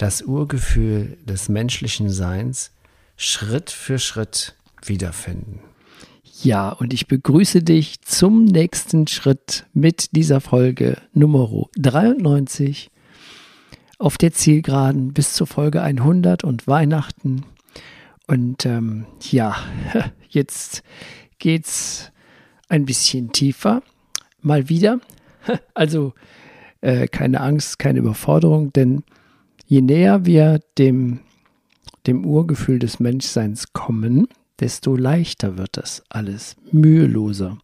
das 0.00 0.22
Urgefühl 0.22 1.18
des 1.26 1.50
menschlichen 1.50 2.08
Seins 2.08 2.72
Schritt 3.18 3.70
für 3.70 3.98
Schritt 3.98 4.54
wiederfinden. 4.82 5.60
Ja, 6.42 6.70
und 6.70 6.94
ich 6.94 7.06
begrüße 7.06 7.62
dich 7.62 8.00
zum 8.00 8.46
nächsten 8.46 9.06
Schritt 9.08 9.66
mit 9.74 10.16
dieser 10.16 10.40
Folge 10.40 10.96
Nummer 11.12 11.66
93 11.76 12.90
auf 13.98 14.16
der 14.16 14.32
Zielgeraden 14.32 15.12
bis 15.12 15.34
zur 15.34 15.46
Folge 15.46 15.82
100 15.82 16.44
und 16.44 16.66
Weihnachten. 16.66 17.44
Und 18.26 18.64
ähm, 18.64 19.04
ja, 19.30 19.54
jetzt 20.30 20.82
geht's 21.38 22.10
ein 22.70 22.86
bisschen 22.86 23.32
tiefer. 23.32 23.82
Mal 24.40 24.68
wieder. 24.70 25.00
Also 25.74 26.12
äh, 26.82 27.08
keine 27.08 27.40
Angst, 27.40 27.78
keine 27.78 27.98
Überforderung, 27.98 28.72
denn 28.72 29.02
je 29.70 29.80
näher 29.80 30.26
wir 30.26 30.60
dem, 30.78 31.20
dem 32.08 32.26
Urgefühl 32.26 32.80
des 32.80 32.98
Menschseins 32.98 33.72
kommen, 33.72 34.26
desto 34.58 34.96
leichter 34.96 35.56
wird 35.56 35.76
das 35.76 36.02
alles, 36.08 36.56
müheloser. 36.72 37.56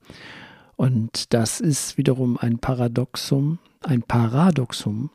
Und 0.76 1.34
das 1.34 1.60
ist 1.60 1.98
wiederum 1.98 2.38
ein 2.38 2.58
Paradoxum, 2.58 3.58
ein 3.80 4.02
Paradoxum, 4.02 5.10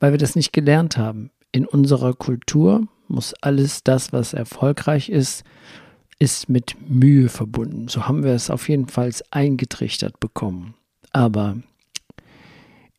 weil 0.00 0.12
wir 0.12 0.18
das 0.18 0.34
nicht 0.34 0.52
gelernt 0.54 0.96
haben. 0.96 1.30
In 1.52 1.66
unserer 1.66 2.14
Kultur 2.14 2.88
muss 3.06 3.34
alles 3.42 3.84
das, 3.84 4.14
was 4.14 4.32
erfolgreich 4.32 5.10
ist, 5.10 5.44
ist 6.18 6.48
mit 6.48 6.74
Mühe 6.88 7.28
verbunden. 7.28 7.88
So 7.88 8.08
haben 8.08 8.24
wir 8.24 8.32
es 8.32 8.48
auf 8.48 8.68
jeden 8.70 8.88
Fall 8.88 9.12
eingetrichtert 9.30 10.20
bekommen. 10.20 10.74
Aber 11.12 11.58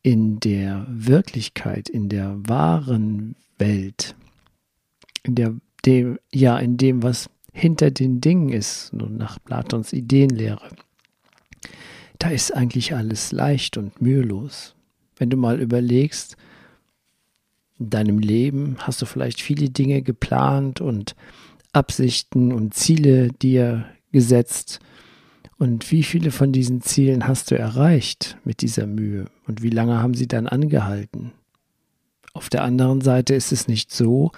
in 0.04 0.40
der 0.40 0.86
Wirklichkeit, 0.90 1.90
in 1.90 2.10
der 2.10 2.38
wahren 2.48 3.36
Welt, 3.58 4.16
in 5.24 5.36
der, 5.36 5.56
dem, 5.86 6.20
ja, 6.34 6.58
in 6.58 6.78
dem, 6.78 7.04
was 7.04 7.30
hinter 7.54 7.92
den 7.92 8.22
Dingen 8.22 8.50
ist, 8.50 8.94
nun 8.94 9.18
nach 9.18 9.38
Platons 9.44 9.94
Ideenlehre, 9.94 10.70
da 12.18 12.30
ist 12.30 12.56
eigentlich 12.56 12.96
alles 12.96 13.32
leicht 13.32 13.78
und 13.78 14.02
mühelos. 14.02 14.76
Wenn 15.18 15.30
du 15.30 15.38
mal 15.38 15.60
überlegst, 15.60 16.38
in 17.80 17.90
deinem 17.90 18.20
Leben 18.20 18.78
hast 18.80 19.02
du 19.02 19.06
vielleicht 19.06 19.42
viele 19.42 19.70
Dinge 19.70 20.02
geplant 20.02 20.82
und 20.82 21.16
Absichten 21.74 22.54
und 22.54 22.74
Ziele 22.74 23.30
dir 23.30 23.86
gesetzt. 24.12 24.80
Und 25.62 25.92
wie 25.92 26.02
viele 26.02 26.32
von 26.32 26.52
diesen 26.52 26.82
Zielen 26.82 27.28
hast 27.28 27.52
du 27.52 27.56
erreicht 27.56 28.36
mit 28.44 28.64
dieser 28.64 28.88
Mühe? 28.88 29.26
Und 29.46 29.62
wie 29.62 29.70
lange 29.70 30.02
haben 30.02 30.16
sie 30.16 30.28
dann 30.28 30.48
angehalten? 30.48 31.34
Auf 32.34 32.50
der 32.50 32.64
anderen 32.64 33.02
Seite 33.02 33.36
ist 33.36 33.52
es 33.52 33.68
nicht 33.68 33.92
so, 33.92 34.32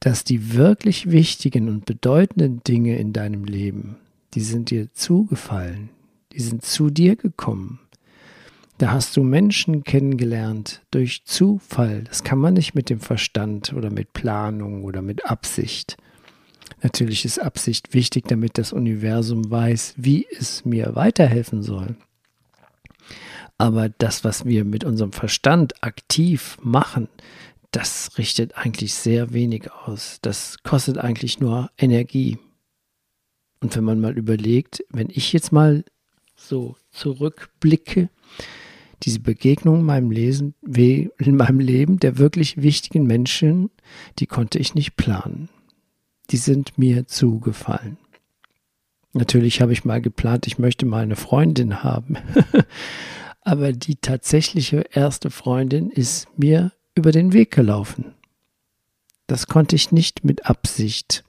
dass 0.00 0.24
die 0.24 0.54
wirklich 0.54 1.10
wichtigen 1.10 1.68
und 1.68 1.84
bedeutenden 1.84 2.62
Dinge 2.64 2.96
in 2.96 3.12
deinem 3.12 3.44
Leben, 3.44 3.96
die 4.32 4.40
sind 4.40 4.70
dir 4.70 4.90
zugefallen, 4.94 5.90
die 6.32 6.40
sind 6.40 6.64
zu 6.64 6.88
dir 6.88 7.14
gekommen. 7.14 7.80
Da 8.78 8.90
hast 8.90 9.18
du 9.18 9.22
Menschen 9.22 9.84
kennengelernt 9.84 10.80
durch 10.92 11.26
Zufall. 11.26 12.04
Das 12.04 12.24
kann 12.24 12.38
man 12.38 12.54
nicht 12.54 12.74
mit 12.74 12.88
dem 12.88 13.00
Verstand 13.00 13.74
oder 13.74 13.90
mit 13.90 14.14
Planung 14.14 14.84
oder 14.84 15.02
mit 15.02 15.26
Absicht. 15.26 15.98
Natürlich 16.82 17.24
ist 17.24 17.38
Absicht 17.38 17.92
wichtig, 17.94 18.26
damit 18.28 18.56
das 18.56 18.72
Universum 18.72 19.50
weiß, 19.50 19.94
wie 19.96 20.26
es 20.30 20.64
mir 20.64 20.94
weiterhelfen 20.94 21.62
soll. 21.62 21.96
Aber 23.58 23.90
das, 23.90 24.24
was 24.24 24.46
wir 24.46 24.64
mit 24.64 24.84
unserem 24.84 25.12
Verstand 25.12 25.84
aktiv 25.84 26.56
machen, 26.62 27.08
das 27.72 28.16
richtet 28.16 28.56
eigentlich 28.56 28.94
sehr 28.94 29.32
wenig 29.32 29.70
aus. 29.70 30.18
Das 30.22 30.62
kostet 30.62 30.96
eigentlich 30.96 31.40
nur 31.40 31.70
Energie. 31.76 32.38
Und 33.60 33.76
wenn 33.76 33.84
man 33.84 34.00
mal 34.00 34.16
überlegt, 34.16 34.82
wenn 34.88 35.08
ich 35.10 35.32
jetzt 35.34 35.52
mal 35.52 35.84
so 36.34 36.76
zurückblicke, 36.90 38.08
diese 39.02 39.20
Begegnung 39.20 39.80
in 39.80 39.86
meinem, 39.86 40.10
Lesen, 40.10 40.54
in 40.66 41.36
meinem 41.36 41.60
Leben 41.60 41.98
der 41.98 42.18
wirklich 42.18 42.62
wichtigen 42.62 43.04
Menschen, 43.04 43.70
die 44.18 44.26
konnte 44.26 44.58
ich 44.58 44.74
nicht 44.74 44.96
planen. 44.96 45.48
Die 46.30 46.36
sind 46.36 46.78
mir 46.78 47.06
zugefallen. 47.06 47.98
Natürlich 49.12 49.60
habe 49.60 49.72
ich 49.72 49.84
mal 49.84 50.00
geplant, 50.00 50.46
ich 50.46 50.58
möchte 50.58 50.86
mal 50.86 51.02
eine 51.02 51.16
Freundin 51.16 51.82
haben. 51.82 52.16
Aber 53.42 53.72
die 53.72 53.96
tatsächliche 53.96 54.84
erste 54.92 55.30
Freundin 55.30 55.90
ist 55.90 56.28
mir 56.38 56.72
über 56.94 57.10
den 57.10 57.32
Weg 57.32 57.50
gelaufen. 57.50 58.14
Das 59.26 59.46
konnte 59.46 59.76
ich 59.76 59.92
nicht 59.92 60.24
mit 60.24 60.46
Absicht 60.46 61.24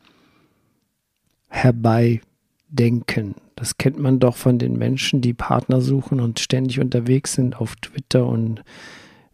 herbeidenken. 1.47 3.35
Das 3.55 3.77
kennt 3.77 3.99
man 3.99 4.19
doch 4.19 4.35
von 4.35 4.59
den 4.59 4.77
Menschen, 4.77 5.21
die 5.21 5.33
Partner 5.33 5.81
suchen 5.81 6.19
und 6.19 6.39
ständig 6.39 6.79
unterwegs 6.79 7.33
sind 7.33 7.59
auf 7.59 7.75
Twitter 7.75 8.27
und 8.27 8.63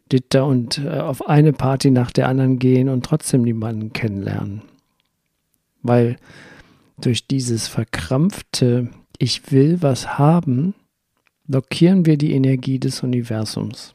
Twitter 0.10 0.46
und 0.46 0.80
äh, 0.80 1.00
auf 1.00 1.28
eine 1.28 1.54
Party 1.54 1.92
nach 1.92 2.12
der 2.12 2.28
anderen 2.28 2.60
gehen 2.60 2.90
und 2.90 3.06
trotzdem 3.06 3.42
niemanden 3.42 3.94
kennenlernen. 3.94 4.62
Weil 5.82 6.18
durch 7.00 7.28
dieses 7.28 7.68
verkrampfte 7.68 8.90
Ich 9.18 9.52
will 9.52 9.82
was 9.82 10.18
haben, 10.18 10.74
blockieren 11.46 12.06
wir 12.06 12.18
die 12.18 12.34
Energie 12.34 12.80
des 12.80 13.04
Universums. 13.04 13.94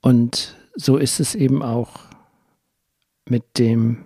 Und 0.00 0.56
so 0.74 0.96
ist 0.96 1.20
es 1.20 1.34
eben 1.34 1.62
auch 1.62 2.00
mit 3.28 3.58
dem 3.58 4.04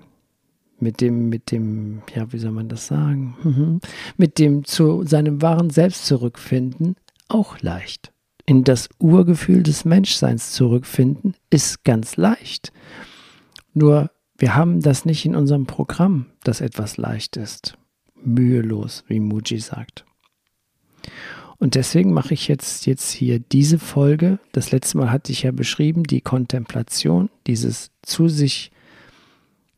mit 0.82 1.00
dem, 1.00 1.28
mit 1.28 1.52
dem, 1.52 2.02
ja, 2.12 2.32
wie 2.32 2.38
soll 2.38 2.50
man 2.50 2.68
das 2.68 2.88
sagen, 2.88 3.80
mit 4.16 4.38
dem 4.38 4.64
zu 4.64 5.04
seinem 5.06 5.40
wahren 5.40 5.70
Selbst 5.70 6.06
zurückfinden 6.06 6.96
auch 7.28 7.60
leicht. 7.60 8.12
In 8.44 8.64
das 8.64 8.88
Urgefühl 8.98 9.62
des 9.62 9.84
Menschseins 9.84 10.52
zurückfinden 10.52 11.34
ist 11.50 11.84
ganz 11.84 12.16
leicht. 12.16 12.72
Nur 13.72 14.10
wir 14.42 14.56
haben 14.56 14.80
das 14.80 15.04
nicht 15.04 15.24
in 15.24 15.36
unserem 15.36 15.66
Programm, 15.66 16.26
dass 16.42 16.60
etwas 16.60 16.96
leicht 16.96 17.36
ist. 17.36 17.78
Mühelos, 18.24 19.04
wie 19.06 19.20
Muji 19.20 19.60
sagt. 19.60 20.04
Und 21.58 21.76
deswegen 21.76 22.12
mache 22.12 22.34
ich 22.34 22.48
jetzt, 22.48 22.86
jetzt 22.86 23.12
hier 23.12 23.38
diese 23.38 23.78
Folge. 23.78 24.40
Das 24.50 24.72
letzte 24.72 24.98
Mal 24.98 25.12
hatte 25.12 25.30
ich 25.30 25.44
ja 25.44 25.52
beschrieben, 25.52 26.02
die 26.02 26.22
Kontemplation, 26.22 27.30
dieses 27.46 27.92
zu 28.02 28.26
sich 28.26 28.72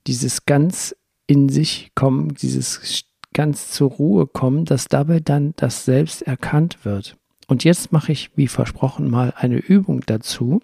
dieses 0.06 0.46
ganz 0.46 0.96
in 1.26 1.50
sich 1.50 1.90
kommen, 1.94 2.32
dieses 2.32 3.04
ganz 3.34 3.70
zur 3.70 3.90
Ruhe 3.90 4.26
kommen, 4.26 4.64
dass 4.64 4.86
dabei 4.86 5.20
dann 5.20 5.52
das 5.56 5.84
Selbst 5.84 6.22
erkannt 6.22 6.86
wird. 6.86 7.18
Und 7.48 7.64
jetzt 7.64 7.92
mache 7.92 8.12
ich, 8.12 8.30
wie 8.34 8.48
versprochen, 8.48 9.10
mal 9.10 9.34
eine 9.36 9.58
Übung 9.58 10.00
dazu, 10.06 10.62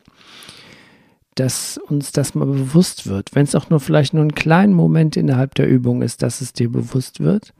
dass 1.34 1.78
uns 1.78 2.12
das 2.12 2.34
mal 2.34 2.46
bewusst 2.46 3.06
wird. 3.06 3.34
Wenn 3.34 3.44
es 3.44 3.54
auch 3.54 3.70
nur 3.70 3.80
vielleicht 3.80 4.14
nur 4.14 4.22
einen 4.22 4.34
kleinen 4.34 4.74
Moment 4.74 5.16
innerhalb 5.16 5.54
der 5.54 5.68
Übung 5.68 6.02
ist, 6.02 6.22
dass 6.22 6.40
es 6.40 6.52
dir 6.52 6.70
bewusst 6.70 7.20
wird. 7.20 7.52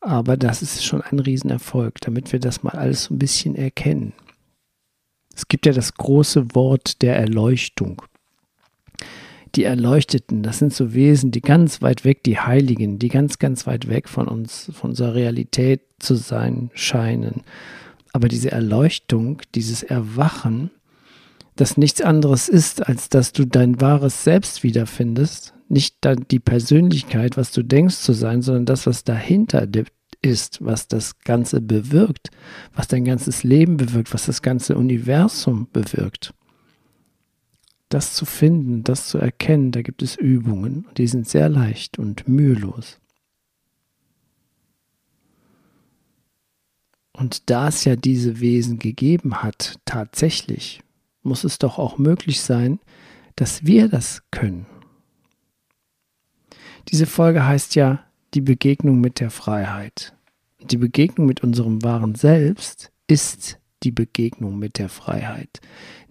Aber 0.00 0.36
das 0.36 0.62
ist 0.62 0.84
schon 0.84 1.02
ein 1.02 1.18
Riesenerfolg, 1.18 2.00
damit 2.00 2.32
wir 2.32 2.38
das 2.38 2.62
mal 2.62 2.74
alles 2.74 3.04
so 3.04 3.14
ein 3.14 3.18
bisschen 3.18 3.56
erkennen. 3.56 4.12
Es 5.34 5.48
gibt 5.48 5.66
ja 5.66 5.72
das 5.72 5.94
große 5.94 6.54
Wort 6.54 7.02
der 7.02 7.16
Erleuchtung 7.16 8.02
die 9.54 9.64
Erleuchteten, 9.64 10.42
das 10.42 10.58
sind 10.58 10.72
so 10.72 10.94
Wesen, 10.94 11.30
die 11.30 11.40
ganz 11.40 11.82
weit 11.82 12.04
weg, 12.04 12.22
die 12.24 12.38
Heiligen, 12.38 12.98
die 12.98 13.08
ganz, 13.08 13.38
ganz 13.38 13.66
weit 13.66 13.88
weg 13.88 14.08
von 14.08 14.28
uns, 14.28 14.70
von 14.74 14.90
unserer 14.90 15.14
Realität 15.14 15.80
zu 15.98 16.14
sein 16.14 16.70
scheinen. 16.74 17.42
Aber 18.12 18.28
diese 18.28 18.52
Erleuchtung, 18.52 19.42
dieses 19.54 19.82
Erwachen, 19.82 20.70
das 21.58 21.76
nichts 21.76 22.00
anderes 22.00 22.48
ist, 22.48 22.86
als 22.86 23.08
dass 23.08 23.32
du 23.32 23.44
dein 23.44 23.80
wahres 23.80 24.22
Selbst 24.22 24.62
wiederfindest, 24.62 25.54
nicht 25.68 25.96
die 26.30 26.38
Persönlichkeit, 26.38 27.36
was 27.36 27.50
du 27.50 27.64
denkst 27.64 27.96
zu 27.96 28.12
sein, 28.12 28.42
sondern 28.42 28.64
das, 28.64 28.86
was 28.86 29.02
dahinter 29.02 29.66
ist, 30.22 30.64
was 30.64 30.86
das 30.86 31.18
Ganze 31.18 31.60
bewirkt, 31.60 32.30
was 32.74 32.86
dein 32.86 33.04
ganzes 33.04 33.42
Leben 33.42 33.76
bewirkt, 33.76 34.14
was 34.14 34.26
das 34.26 34.40
ganze 34.40 34.76
Universum 34.76 35.68
bewirkt. 35.72 36.32
das 37.88 38.14
zu 38.14 38.24
finden, 38.26 38.84
das 38.84 39.08
zu 39.08 39.18
erkennen, 39.18 39.72
da 39.72 39.82
gibt 39.82 40.02
es 40.02 40.14
Übungen, 40.14 40.86
die 40.96 41.06
sind 41.06 41.26
sehr 41.26 41.48
leicht 41.48 41.98
und 41.98 42.28
mühelos. 42.28 43.00
Und 47.12 47.50
da 47.50 47.68
es 47.68 47.84
ja 47.84 47.96
diese 47.96 48.40
Wesen 48.40 48.78
gegeben 48.78 49.42
hat, 49.42 49.76
tatsächlich, 49.84 50.82
muss 51.28 51.44
es 51.44 51.58
doch 51.58 51.78
auch 51.78 51.98
möglich 51.98 52.40
sein, 52.40 52.80
dass 53.36 53.64
wir 53.64 53.88
das 53.88 54.22
können. 54.30 54.66
Diese 56.88 57.06
Folge 57.06 57.46
heißt 57.46 57.74
ja 57.74 58.04
die 58.34 58.40
Begegnung 58.40 59.00
mit 59.00 59.20
der 59.20 59.30
Freiheit. 59.30 60.14
Die 60.60 60.76
Begegnung 60.76 61.26
mit 61.26 61.42
unserem 61.42 61.82
wahren 61.82 62.14
Selbst 62.14 62.90
ist 63.06 63.58
die 63.82 63.92
Begegnung 63.92 64.58
mit 64.58 64.78
der 64.78 64.88
Freiheit. 64.88 65.60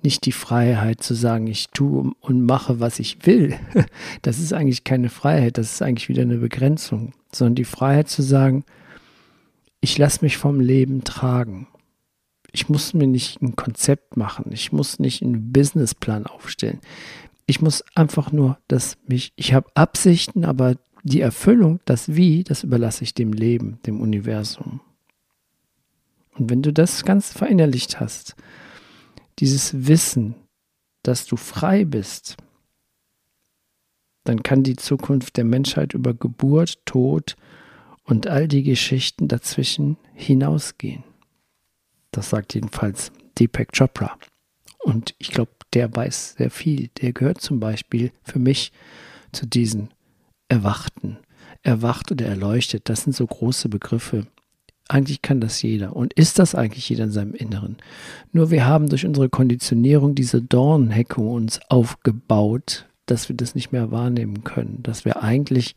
Nicht 0.03 0.25
die 0.25 0.31
Freiheit 0.31 1.03
zu 1.03 1.15
sagen, 1.15 1.47
ich 1.47 1.67
tue 1.69 2.13
und 2.21 2.45
mache, 2.45 2.79
was 2.79 2.99
ich 2.99 3.25
will. 3.25 3.57
Das 4.21 4.39
ist 4.39 4.53
eigentlich 4.53 4.83
keine 4.83 5.09
Freiheit, 5.09 5.57
das 5.57 5.73
ist 5.73 5.81
eigentlich 5.81 6.09
wieder 6.09 6.21
eine 6.21 6.37
Begrenzung, 6.37 7.13
sondern 7.31 7.55
die 7.55 7.65
Freiheit 7.65 8.09
zu 8.09 8.21
sagen, 8.21 8.63
ich 9.81 9.97
lasse 9.97 10.23
mich 10.23 10.37
vom 10.37 10.59
Leben 10.59 11.03
tragen. 11.03 11.67
Ich 12.57 12.69
muss 12.69 12.95
mir 12.95 13.05
nicht 13.05 13.39
ein 13.39 13.55
Konzept 13.55 14.17
machen, 14.17 14.45
ich 14.49 14.71
muss 14.71 14.97
nicht 14.97 15.21
einen 15.21 15.51
Businessplan 15.53 16.25
aufstellen. 16.25 16.79
Ich 17.45 17.61
muss 17.61 17.83
einfach 17.93 18.31
nur, 18.31 18.57
dass 18.67 18.97
mich, 19.07 19.31
ich 19.35 19.53
habe 19.53 19.69
Absichten, 19.75 20.43
aber 20.43 20.73
die 21.03 21.21
Erfüllung, 21.21 21.81
das 21.85 22.15
Wie, 22.15 22.43
das 22.43 22.63
überlasse 22.63 23.03
ich 23.03 23.13
dem 23.13 23.31
Leben, 23.31 23.77
dem 23.85 24.01
Universum. 24.01 24.81
Und 26.33 26.49
wenn 26.49 26.63
du 26.63 26.73
das 26.73 27.05
ganz 27.05 27.31
verinnerlicht 27.31 27.99
hast, 27.99 28.35
dieses 29.37 29.85
Wissen, 29.85 30.33
dass 31.03 31.27
du 31.27 31.35
frei 31.37 31.85
bist, 31.85 32.37
dann 34.23 34.41
kann 34.41 34.63
die 34.63 34.77
Zukunft 34.77 35.37
der 35.37 35.45
Menschheit 35.45 35.93
über 35.93 36.15
Geburt, 36.15 36.83
Tod 36.87 37.35
und 38.03 38.25
all 38.25 38.47
die 38.47 38.63
Geschichten 38.63 39.27
dazwischen 39.27 39.97
hinausgehen. 40.15 41.03
Das 42.17 42.31
sagt 42.31 42.55
jedenfalls 42.55 43.11
Deepak 43.37 43.71
Chopra. 43.77 44.17
Und 44.79 45.13
ich 45.19 45.29
glaube, 45.29 45.51
der 45.75 45.95
weiß 45.95 46.33
sehr 46.39 46.49
viel. 46.49 46.89
Der 46.99 47.13
gehört 47.13 47.41
zum 47.41 47.59
Beispiel 47.59 48.11
für 48.23 48.39
mich 48.39 48.71
zu 49.31 49.45
diesen 49.45 49.89
Erwachten. 50.47 51.19
Erwacht 51.61 52.11
oder 52.11 52.25
erleuchtet, 52.25 52.89
das 52.89 53.03
sind 53.03 53.15
so 53.15 53.27
große 53.27 53.69
Begriffe. 53.69 54.25
Eigentlich 54.87 55.21
kann 55.21 55.41
das 55.41 55.61
jeder. 55.61 55.95
Und 55.95 56.13
ist 56.13 56.39
das 56.39 56.55
eigentlich 56.55 56.89
jeder 56.89 57.03
in 57.03 57.11
seinem 57.11 57.35
Inneren? 57.35 57.77
Nur 58.31 58.49
wir 58.49 58.65
haben 58.65 58.89
durch 58.89 59.05
unsere 59.05 59.29
Konditionierung 59.29 60.15
diese 60.15 60.41
Dornhecke 60.41 61.21
uns 61.21 61.59
aufgebaut, 61.69 62.87
dass 63.05 63.29
wir 63.29 63.35
das 63.35 63.53
nicht 63.53 63.71
mehr 63.71 63.91
wahrnehmen 63.91 64.43
können. 64.43 64.79
Dass 64.81 65.05
wir 65.05 65.21
eigentlich 65.21 65.75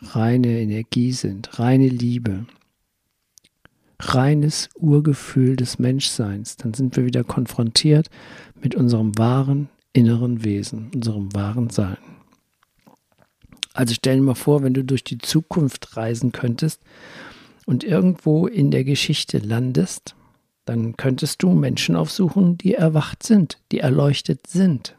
reine 0.00 0.60
Energie 0.60 1.12
sind, 1.12 1.58
reine 1.58 1.88
Liebe, 1.88 2.46
reines 4.02 4.68
Urgefühl 4.74 5.56
des 5.56 5.78
Menschseins. 5.78 6.56
Dann 6.56 6.74
sind 6.74 6.96
wir 6.96 7.04
wieder 7.04 7.24
konfrontiert 7.24 8.08
mit 8.60 8.74
unserem 8.74 9.16
wahren 9.18 9.68
inneren 9.92 10.42
Wesen, 10.42 10.90
unserem 10.94 11.34
wahren 11.34 11.70
Sein. 11.70 11.98
Also 13.74 13.94
stell 13.94 14.16
dir 14.16 14.22
mal 14.22 14.34
vor, 14.34 14.62
wenn 14.62 14.74
du 14.74 14.84
durch 14.84 15.04
die 15.04 15.18
Zukunft 15.18 15.96
reisen 15.96 16.32
könntest 16.32 16.82
und 17.66 17.84
irgendwo 17.84 18.46
in 18.46 18.70
der 18.70 18.84
Geschichte 18.84 19.38
landest, 19.38 20.14
dann 20.64 20.96
könntest 20.96 21.42
du 21.42 21.50
Menschen 21.50 21.96
aufsuchen, 21.96 22.58
die 22.58 22.74
erwacht 22.74 23.22
sind, 23.22 23.58
die 23.72 23.80
erleuchtet 23.80 24.46
sind. 24.46 24.96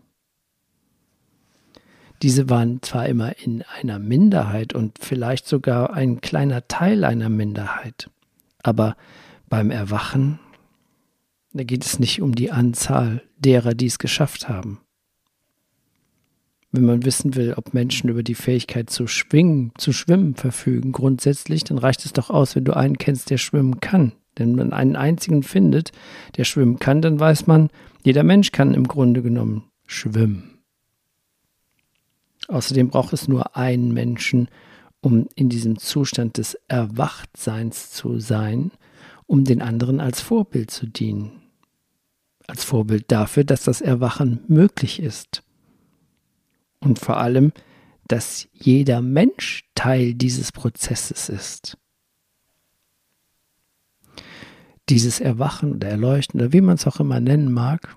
Diese 2.22 2.50
waren 2.50 2.82
zwar 2.82 3.08
immer 3.08 3.38
in 3.40 3.64
einer 3.64 4.00
Minderheit 4.00 4.74
und 4.74 4.98
vielleicht 5.00 5.46
sogar 5.48 5.94
ein 5.94 6.22
kleiner 6.22 6.68
Teil 6.68 7.04
einer 7.04 7.30
Minderheit, 7.30 8.10
aber 8.64 8.96
beim 9.50 9.70
Erwachen, 9.70 10.40
da 11.54 11.64
geht 11.64 11.86
es 11.86 12.00
nicht 12.00 12.22
um 12.22 12.34
die 12.34 12.52
Anzahl 12.52 13.22
derer, 13.38 13.76
die 13.76 13.86
es 13.86 14.00
geschafft 14.00 14.50
haben. 14.50 14.80
Wenn 16.72 16.86
man 16.86 17.06
wissen 17.06 17.36
will, 17.36 17.54
ob 17.56 17.76
Menschen 17.76 18.10
über 18.10 18.24
die 18.24 18.34
Fähigkeit 18.34 18.90
zu 18.90 19.06
schwingen, 19.06 19.72
zu 19.78 19.94
schwimmen 19.94 20.34
verfügen, 20.34 20.92
grundsätzlich, 20.92 21.64
dann 21.64 21.78
reicht 21.78 22.04
es 22.04 22.14
doch 22.14 22.32
aus, 22.32 22.56
wenn 22.56 22.66
du 22.66 22.76
einen 22.76 22.98
kennst, 22.98 23.30
der 23.30 23.38
schwimmen 23.38 23.80
kann. 23.80 24.14
Denn 24.40 24.58
wenn 24.58 24.70
man 24.70 24.74
einen 24.74 24.96
einzigen 24.96 25.44
findet, 25.44 25.92
der 26.36 26.46
schwimmen 26.46 26.80
kann, 26.80 27.04
dann 27.04 27.20
weiß 27.20 27.46
man, 27.46 27.70
jeder 28.04 28.24
Mensch 28.24 28.52
kann 28.52 28.74
im 28.74 28.88
Grunde 28.88 29.22
genommen 29.22 29.66
schwimmen. 29.86 30.64
Außerdem 32.48 32.90
braucht 32.90 33.14
es 33.14 33.28
nur 33.28 33.56
einen 33.56 33.94
Menschen, 33.94 34.50
um 35.04 35.28
in 35.36 35.50
diesem 35.50 35.78
Zustand 35.78 36.38
des 36.38 36.58
Erwachtseins 36.70 37.92
zu 37.92 38.20
sein, 38.20 38.72
um 39.28 39.44
den 39.44 39.62
anderen 39.62 40.00
als 40.00 40.22
Vorbild 40.22 40.72
zu 40.72 40.88
dienen. 40.88 41.42
Als 42.48 42.64
Vorbild 42.64 43.12
dafür, 43.12 43.44
dass 43.44 43.64
das 43.64 43.82
Erwachen 43.82 44.40
möglich 44.48 45.02
ist. 45.02 45.44
Und 46.80 47.00
vor 47.00 47.18
allem, 47.18 47.52
dass 48.08 48.48
jeder 48.54 49.02
Mensch 49.02 49.66
Teil 49.76 50.14
dieses 50.14 50.54
Prozesses 50.54 51.28
ist. 51.28 51.78
Dieses 54.88 55.20
Erwachen 55.20 55.74
oder 55.76 55.90
Erleuchten 55.90 56.40
oder 56.40 56.54
wie 56.54 56.62
man 56.62 56.76
es 56.76 56.88
auch 56.88 57.02
immer 57.02 57.20
nennen 57.20 57.52
mag, 57.52 57.94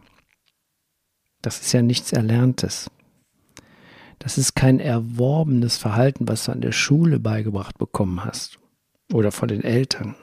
das 1.41 1.61
ist 1.61 1.73
ja 1.73 1.83
nichts 1.83 2.13
Erlerntes. 2.13 2.91
Das 4.19 4.39
ist 4.39 4.55
kein 4.55 4.81
erworbenes 4.81 5.77
Verhalten, 5.77 6.27
was 6.29 6.45
du 6.45 6.53
an 6.53 6.61
der 6.61 6.73
Schule 6.73 7.19
beigebracht 7.19 7.79
bekommen 7.79 8.25
hast 8.25 8.59
oder 9.13 9.31
von 9.31 9.49
den 9.49 9.63
Eltern. 9.63 10.17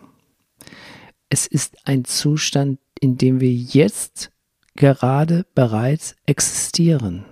Es 1.29 1.47
ist 1.47 1.87
ein 1.87 2.05
Zustand, 2.05 2.79
in 2.99 3.17
dem 3.17 3.39
wir 3.39 3.53
jetzt 3.53 4.31
gerade 4.75 5.45
bereits 5.55 6.15
existieren. 6.25 7.25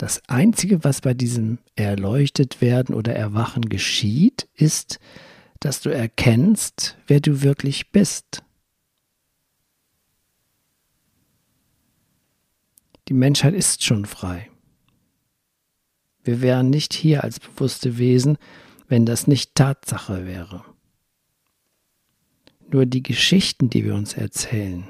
Das 0.00 0.22
Einzige, 0.28 0.82
was 0.82 1.02
bei 1.02 1.12
diesem 1.12 1.58
Erleuchtet 1.76 2.62
werden 2.62 2.94
oder 2.94 3.14
Erwachen 3.14 3.68
geschieht, 3.68 4.48
ist, 4.54 4.98
dass 5.60 5.82
du 5.82 5.90
erkennst, 5.90 6.96
wer 7.06 7.20
du 7.20 7.42
wirklich 7.42 7.90
bist. 7.90 8.42
Die 13.10 13.14
Menschheit 13.14 13.54
ist 13.54 13.82
schon 13.82 14.04
frei. 14.04 14.48
Wir 16.22 16.40
wären 16.42 16.70
nicht 16.70 16.94
hier 16.94 17.24
als 17.24 17.40
bewusste 17.40 17.98
Wesen, 17.98 18.38
wenn 18.86 19.04
das 19.04 19.26
nicht 19.26 19.56
Tatsache 19.56 20.26
wäre. 20.26 20.64
Nur 22.70 22.86
die 22.86 23.02
Geschichten, 23.02 23.68
die 23.68 23.84
wir 23.84 23.96
uns 23.96 24.14
erzählen, 24.14 24.86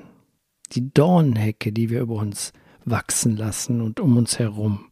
die 0.72 0.92
Dornhecke, 0.92 1.72
die 1.72 1.88
wir 1.88 2.02
über 2.02 2.16
uns 2.16 2.52
wachsen 2.84 3.38
lassen 3.38 3.80
und 3.80 4.00
um 4.00 4.18
uns 4.18 4.38
herum, 4.38 4.90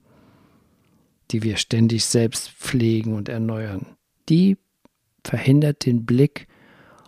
die 1.30 1.42
wir 1.42 1.58
ständig 1.58 2.06
selbst 2.06 2.48
pflegen 2.48 3.12
und 3.12 3.28
erneuern, 3.28 3.84
die 4.30 4.56
verhindert 5.22 5.84
den 5.84 6.06
Blick 6.06 6.48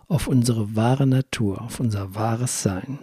auf 0.07 0.27
unsere 0.27 0.75
wahre 0.75 1.07
Natur, 1.07 1.63
auf 1.63 1.79
unser 1.79 2.13
wahres 2.13 2.61
Sein. 2.61 2.99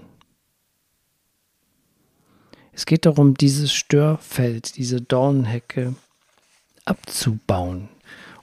Es 2.78 2.86
geht 2.86 3.06
darum, 3.06 3.34
dieses 3.34 3.72
Störfeld, 3.72 4.76
diese 4.76 5.00
Dornhecke 5.00 5.96
abzubauen. 6.84 7.88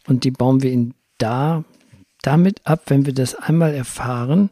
Und 0.08 0.26
die 0.26 0.32
bauen 0.32 0.62
wir 0.62 0.74
in 0.74 0.94
da, 1.18 1.64
damit 2.22 2.60
ab, 2.68 2.82
wenn 2.88 3.06
wir 3.06 3.14
das 3.14 3.36
einmal 3.36 3.74
erfahren, 3.74 4.50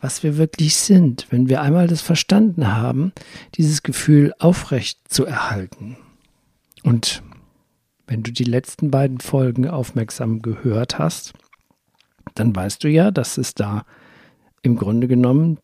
was 0.00 0.22
wir 0.22 0.36
wirklich 0.36 0.76
sind, 0.76 1.26
wenn 1.30 1.48
wir 1.48 1.62
einmal 1.62 1.88
das 1.88 2.00
verstanden 2.00 2.76
haben, 2.76 3.12
dieses 3.56 3.82
Gefühl 3.82 4.32
aufrecht 4.38 5.00
zu 5.08 5.24
erhalten. 5.24 5.96
Und 6.84 7.24
wenn 8.06 8.22
du 8.22 8.30
die 8.30 8.44
letzten 8.44 8.92
beiden 8.92 9.18
Folgen 9.18 9.66
aufmerksam 9.66 10.42
gehört 10.42 11.00
hast, 11.00 11.32
dann 12.36 12.54
weißt 12.54 12.84
du 12.84 12.88
ja, 12.88 13.10
dass 13.10 13.36
es 13.36 13.52
da 13.52 13.84
im 14.62 14.76
Grunde 14.76 15.08
genommen 15.08 15.58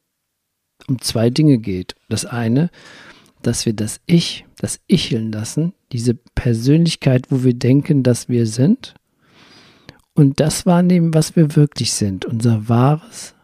um 0.88 1.00
zwei 1.00 1.30
Dinge 1.30 1.58
geht. 1.58 1.94
Das 2.08 2.24
eine, 2.24 2.68
dass 3.42 3.66
wir 3.66 3.72
das 3.72 4.00
Ich, 4.06 4.44
das 4.56 4.80
Icheln 4.88 5.32
lassen, 5.32 5.72
diese 5.92 6.14
Persönlichkeit, 6.14 7.26
wo 7.30 7.42
wir 7.42 7.54
denken, 7.54 8.02
dass 8.02 8.28
wir 8.28 8.46
sind, 8.46 8.94
und 10.14 10.40
das 10.40 10.66
wahrnehmen, 10.66 11.14
was 11.14 11.36
wir 11.36 11.56
wirklich 11.56 11.92
sind, 11.92 12.24
unser 12.26 12.68
wahres 12.68 13.34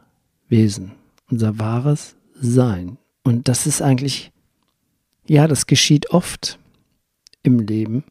Wesen, 0.49 0.93
unser 1.31 1.59
wahres 1.59 2.17
Sein. 2.35 2.99
Und 3.23 3.49
das 3.49 3.67
ist 3.67 3.81
eigentlich, 3.81 4.31
ja, 5.27 5.49
das 5.49 5.67
geschieht 5.67 6.11
oft 6.11 6.59
im 7.43 7.61
Leben, 7.61 8.05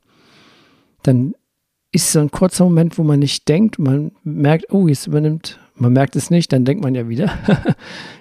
dann 1.04 1.36
ist 1.92 2.12
so 2.12 2.20
ein 2.20 2.32
kurzer 2.32 2.63
Moment, 2.63 2.98
wo 2.98 3.04
man 3.04 3.20
nicht 3.20 3.48
denkt, 3.48 3.77
man 3.77 4.12
merkt, 4.24 4.74
oh, 4.74 4.88
jetzt 4.88 5.08
übernimmt 5.08 5.60
Man 5.75 5.94
merkt 5.94 6.15
es 6.15 6.29
nicht, 6.29 6.53
dann 6.53 6.63
denkt 6.63 6.84
man 6.84 6.96
ja 6.96 7.10
wieder. 7.10 7.32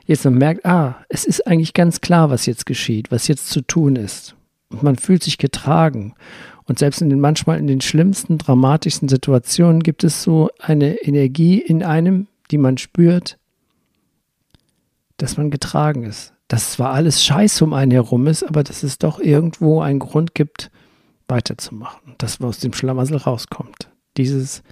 jetzt 0.07 0.25
man 0.25 0.35
merkt, 0.35 0.67
ah, 0.67 0.97
es 1.09 1.25
ist 1.25 1.47
eigentlich 1.47 1.73
ganz 1.73 2.01
klar, 2.01 2.31
was 2.31 2.47
jetzt 2.47 2.67
geschieht, 2.67 3.11
was 3.11 3.29
jetzt 3.29 3.49
zu 3.49 3.61
tun 3.61 3.97
ist. 3.97 4.35
Und 4.71 4.83
man 4.83 4.97
fühlt 4.97 5.23
sich 5.23 5.39
getragen. 5.39 6.15
Und 6.65 6.79
selbst 6.79 7.01
in 7.01 7.11
den 7.11 7.21
manchmal 7.21 7.59
in 7.59 7.67
den 7.67 7.81
schlimmsten, 7.81 8.39
dramatischsten 8.39 9.09
Situationen 9.09 9.83
gibt 9.83 10.03
es 10.03 10.23
so 10.23 10.51
eine 10.59 10.97
Energie 10.97 11.59
in 11.59 11.83
einem, 11.83 12.27
die 12.51 12.59
man 12.59 12.79
spürt, 12.79 13.39
dass 15.19 15.37
man 15.37 15.51
getragen 15.51 16.05
ist. 16.05 16.33
Dass 16.49 16.73
zwar 16.73 16.93
alles 16.93 17.23
Scheiße 17.23 17.65
um 17.65 17.73
einen 17.73 17.93
herum 17.93 18.27
ist, 18.27 18.43
aber 18.43 18.65
dass 18.65 18.83
es 18.83 18.99
doch 18.99 19.21
irgendwo 19.21 19.81
einen 19.81 19.99
Grund 19.99 20.35
gibt, 20.35 20.71
weiterzumachen. 21.29 22.15
Dass 22.19 22.41
man 22.41 22.49
aus 22.49 22.59
dem 22.59 22.73
Schlamassel 22.73 23.19
rauskommt. 23.19 23.91
Dieses, 24.17 24.63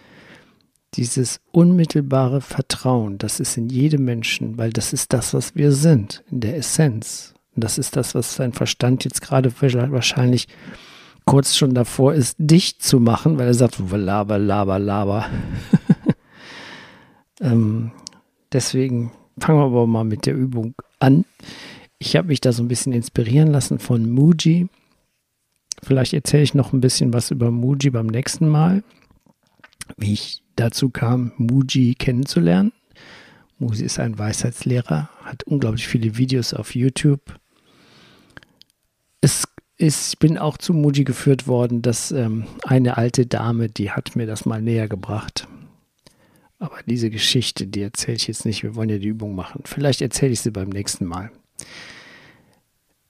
dieses 0.94 1.40
unmittelbare 1.52 2.40
Vertrauen, 2.40 3.18
das 3.18 3.40
ist 3.40 3.56
in 3.56 3.68
jedem 3.68 4.04
Menschen, 4.04 4.58
weil 4.58 4.70
das 4.70 4.92
ist 4.92 5.12
das, 5.12 5.32
was 5.32 5.54
wir 5.54 5.72
sind, 5.72 6.22
in 6.30 6.40
der 6.40 6.56
Essenz. 6.56 7.34
Und 7.54 7.64
das 7.64 7.78
ist 7.78 7.96
das, 7.96 8.14
was 8.14 8.34
sein 8.34 8.52
Verstand 8.52 9.04
jetzt 9.04 9.20
gerade 9.20 9.52
wahrscheinlich 9.60 10.48
kurz 11.24 11.54
schon 11.56 11.74
davor 11.74 12.14
ist, 12.14 12.36
dicht 12.38 12.82
zu 12.82 13.00
machen, 13.00 13.38
weil 13.38 13.46
er 13.46 13.54
sagt, 13.54 13.78
laber, 13.90 14.38
laber, 14.38 14.78
laber. 14.78 15.26
ähm, 17.40 17.92
deswegen 18.52 19.12
fangen 19.38 19.58
wir 19.58 19.66
aber 19.66 19.86
mal 19.86 20.04
mit 20.04 20.26
der 20.26 20.34
Übung 20.34 20.74
an. 20.98 21.24
Ich 21.98 22.16
habe 22.16 22.28
mich 22.28 22.40
da 22.40 22.52
so 22.52 22.62
ein 22.62 22.68
bisschen 22.68 22.92
inspirieren 22.92 23.48
lassen 23.48 23.78
von 23.78 24.10
Muji. 24.10 24.68
Vielleicht 25.82 26.12
erzähle 26.12 26.42
ich 26.42 26.54
noch 26.54 26.72
ein 26.72 26.80
bisschen 26.80 27.12
was 27.12 27.30
über 27.30 27.50
Muji 27.50 27.90
beim 27.90 28.06
nächsten 28.06 28.48
Mal, 28.48 28.82
wie 29.96 30.14
ich 30.14 30.41
dazu 30.62 30.90
kam, 30.90 31.32
Muji 31.36 31.94
kennenzulernen. 31.94 32.72
Muji 33.58 33.84
ist 33.84 33.98
ein 33.98 34.18
Weisheitslehrer, 34.18 35.10
hat 35.22 35.44
unglaublich 35.44 35.86
viele 35.86 36.16
Videos 36.16 36.54
auf 36.54 36.74
YouTube. 36.74 37.20
Es 39.20 39.44
ist, 39.76 40.12
ich 40.12 40.18
bin 40.18 40.38
auch 40.38 40.56
zu 40.58 40.72
Muji 40.72 41.04
geführt 41.04 41.46
worden, 41.46 41.82
dass 41.82 42.12
ähm, 42.12 42.46
eine 42.64 42.96
alte 42.96 43.26
Dame, 43.26 43.68
die 43.68 43.90
hat 43.90 44.16
mir 44.16 44.26
das 44.26 44.46
mal 44.46 44.62
näher 44.62 44.88
gebracht. 44.88 45.48
Aber 46.58 46.76
diese 46.86 47.10
Geschichte, 47.10 47.66
die 47.66 47.82
erzähle 47.82 48.16
ich 48.16 48.28
jetzt 48.28 48.44
nicht. 48.44 48.62
Wir 48.62 48.76
wollen 48.76 48.88
ja 48.88 48.98
die 48.98 49.08
Übung 49.08 49.34
machen. 49.34 49.62
Vielleicht 49.64 50.00
erzähle 50.00 50.32
ich 50.32 50.40
sie 50.40 50.52
beim 50.52 50.68
nächsten 50.68 51.06
Mal. 51.06 51.32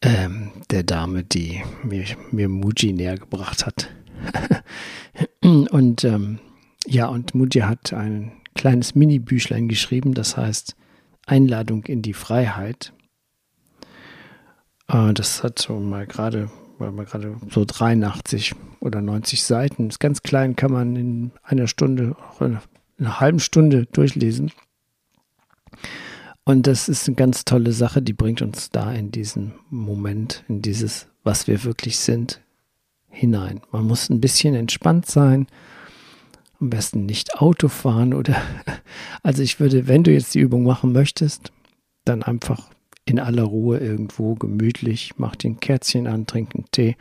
Ähm, 0.00 0.50
der 0.70 0.82
Dame, 0.82 1.22
die 1.22 1.62
mir, 1.82 2.04
mir 2.30 2.48
Muji 2.48 2.94
näher 2.94 3.18
gebracht 3.18 3.66
hat. 3.66 3.90
und 5.42 6.04
ähm, 6.04 6.38
ja, 6.86 7.06
und 7.06 7.34
Muji 7.34 7.60
hat 7.62 7.92
ein 7.92 8.32
kleines 8.54 8.94
Mini-Büchlein 8.94 9.68
geschrieben, 9.68 10.14
das 10.14 10.36
heißt 10.36 10.76
Einladung 11.26 11.84
in 11.84 12.02
die 12.02 12.14
Freiheit. 12.14 12.92
Äh, 14.88 15.12
das 15.14 15.42
hat 15.42 15.58
so 15.58 15.78
mal 15.78 16.06
gerade 16.06 16.50
man 16.90 17.06
gerade 17.06 17.36
so 17.48 17.64
83 17.64 18.54
oder 18.80 19.00
90 19.00 19.42
Seiten, 19.42 19.88
ist 19.88 20.00
ganz 20.00 20.22
klein, 20.22 20.56
kann 20.56 20.72
man 20.72 20.96
in 20.96 21.30
einer 21.42 21.68
Stunde, 21.68 22.16
auch 22.18 22.40
in 22.40 22.58
einer 22.98 23.20
halben 23.20 23.40
Stunde 23.40 23.86
durchlesen. 23.86 24.50
Und 26.44 26.66
das 26.66 26.88
ist 26.88 27.06
eine 27.06 27.14
ganz 27.14 27.44
tolle 27.44 27.72
Sache, 27.72 28.02
die 28.02 28.12
bringt 28.12 28.42
uns 28.42 28.70
da 28.70 28.92
in 28.92 29.12
diesen 29.12 29.52
Moment, 29.70 30.44
in 30.48 30.60
dieses, 30.60 31.06
was 31.22 31.46
wir 31.46 31.62
wirklich 31.62 31.98
sind, 31.98 32.40
hinein. 33.08 33.60
Man 33.70 33.86
muss 33.86 34.10
ein 34.10 34.20
bisschen 34.20 34.54
entspannt 34.54 35.06
sein, 35.06 35.46
am 36.62 36.70
besten 36.70 37.04
nicht 37.04 37.40
Auto 37.40 37.68
fahren 37.68 38.14
oder, 38.14 38.36
also 39.22 39.42
ich 39.42 39.60
würde, 39.60 39.88
wenn 39.88 40.04
du 40.04 40.12
jetzt 40.12 40.34
die 40.34 40.40
Übung 40.40 40.62
machen 40.62 40.92
möchtest, 40.92 41.52
dann 42.04 42.22
einfach 42.22 42.70
in 43.04 43.18
aller 43.18 43.42
Ruhe 43.42 43.78
irgendwo 43.78 44.34
gemütlich, 44.34 45.14
mach 45.16 45.36
den 45.36 45.58
Kerzchen 45.58 46.06
an, 46.06 46.26
trink 46.26 46.54
einen 46.54 46.70
Tee. 46.70 46.96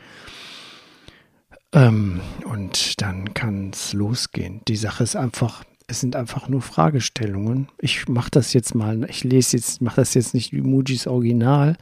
Ähm, 1.72 2.20
und 2.44 3.00
dann 3.00 3.32
kann 3.34 3.70
es 3.72 3.92
losgehen. 3.92 4.60
Die 4.66 4.76
Sache 4.76 5.04
ist 5.04 5.14
einfach, 5.14 5.64
es 5.86 6.00
sind 6.00 6.16
einfach 6.16 6.48
nur 6.48 6.60
Fragestellungen. 6.60 7.68
Ich 7.78 8.08
mache 8.08 8.30
das 8.32 8.52
jetzt 8.52 8.74
mal, 8.74 9.08
ich 9.08 9.22
lese 9.22 9.56
jetzt, 9.56 9.80
mache 9.80 9.96
das 9.96 10.14
jetzt 10.14 10.34
nicht 10.34 10.52
wie 10.52 10.60
Mujis 10.60 11.06
Original, 11.06 11.76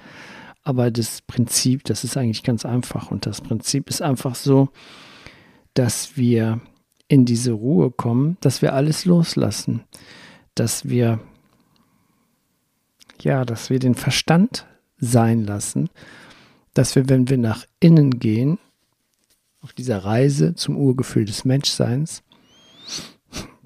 aber 0.62 0.90
das 0.90 1.22
Prinzip, 1.22 1.84
das 1.84 2.04
ist 2.04 2.18
eigentlich 2.18 2.42
ganz 2.42 2.66
einfach. 2.66 3.10
Und 3.10 3.24
das 3.24 3.40
Prinzip 3.40 3.88
ist 3.88 4.02
einfach 4.02 4.34
so, 4.34 4.68
dass 5.72 6.18
wir 6.18 6.60
in 7.10 7.24
diese 7.24 7.50
Ruhe 7.50 7.90
kommen, 7.90 8.36
dass 8.40 8.62
wir 8.62 8.72
alles 8.72 9.04
loslassen, 9.04 9.82
dass 10.54 10.88
wir 10.88 11.18
ja, 13.20 13.44
dass 13.44 13.68
wir 13.68 13.80
den 13.80 13.96
Verstand 13.96 14.66
sein 14.96 15.44
lassen, 15.44 15.90
dass 16.72 16.94
wir, 16.94 17.08
wenn 17.08 17.28
wir 17.28 17.36
nach 17.36 17.66
innen 17.80 18.20
gehen, 18.20 18.58
auf 19.60 19.72
dieser 19.72 19.98
Reise 19.98 20.54
zum 20.54 20.76
Urgefühl 20.76 21.24
des 21.24 21.44
Menschseins, 21.44 22.22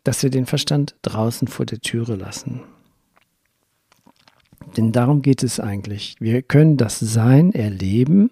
dass 0.04 0.22
wir 0.22 0.30
den 0.30 0.46
Verstand 0.46 0.96
draußen 1.02 1.46
vor 1.46 1.66
der 1.66 1.80
Türe 1.80 2.16
lassen. 2.16 2.62
Denn 4.78 4.90
darum 4.90 5.20
geht 5.20 5.42
es 5.42 5.60
eigentlich. 5.60 6.16
Wir 6.18 6.40
können 6.42 6.78
das 6.78 6.98
Sein 6.98 7.52
erleben, 7.52 8.30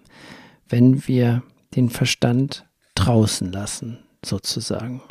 wenn 0.67 1.07
wir 1.07 1.43
den 1.75 1.89
Verstand 1.91 2.65
draußen 2.95 3.51
lassen, 3.51 3.99
sozusagen. 4.25 5.01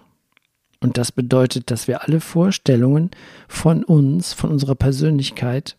Und 0.81 0.99
das 0.99 1.13
bedeutet, 1.13 1.71
dass 1.71 1.87
wir 1.87 2.03
alle 2.03 2.21
Vorstellungen 2.21 3.11
von 3.47 3.85
uns, 3.85 4.33
von 4.33 4.51
unserer 4.51 4.75
Persönlichkeit 4.75 5.79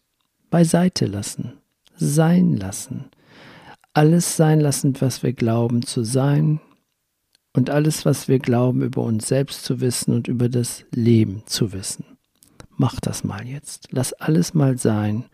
beiseite 0.49 1.05
lassen, 1.07 1.53
sein 1.95 2.55
lassen, 2.55 3.05
alles 3.93 4.37
sein 4.37 4.59
lassen, 4.59 4.99
was 5.01 5.21
wir 5.21 5.33
glauben 5.33 5.85
zu 5.85 6.03
sein 6.03 6.61
und 7.53 7.69
alles, 7.69 8.05
was 8.05 8.27
wir 8.27 8.39
glauben 8.39 8.81
über 8.81 9.03
uns 9.03 9.27
selbst 9.27 9.65
zu 9.65 9.81
wissen 9.81 10.13
und 10.13 10.27
über 10.27 10.49
das 10.49 10.85
Leben 10.91 11.43
zu 11.45 11.73
wissen. 11.73 12.05
Mach 12.75 12.99
das 12.99 13.23
mal 13.23 13.45
jetzt. 13.45 13.89
Lass 13.91 14.13
alles 14.13 14.53
mal 14.53 14.77
sein, 14.77 15.25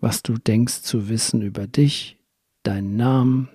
was 0.00 0.22
du 0.22 0.34
denkst 0.34 0.82
zu 0.82 1.08
wissen 1.08 1.42
über 1.42 1.66
dich, 1.66 2.18
deinen 2.64 2.96
Namen, 2.96 3.48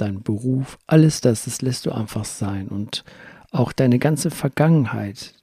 deinen 0.00 0.22
Beruf, 0.22 0.78
alles 0.86 1.20
das, 1.20 1.44
das 1.44 1.62
lässt 1.62 1.86
du 1.86 1.92
einfach 1.92 2.24
sein 2.24 2.68
und 2.68 3.04
auch 3.50 3.72
deine 3.72 3.98
ganze 3.98 4.30
Vergangenheit, 4.30 5.34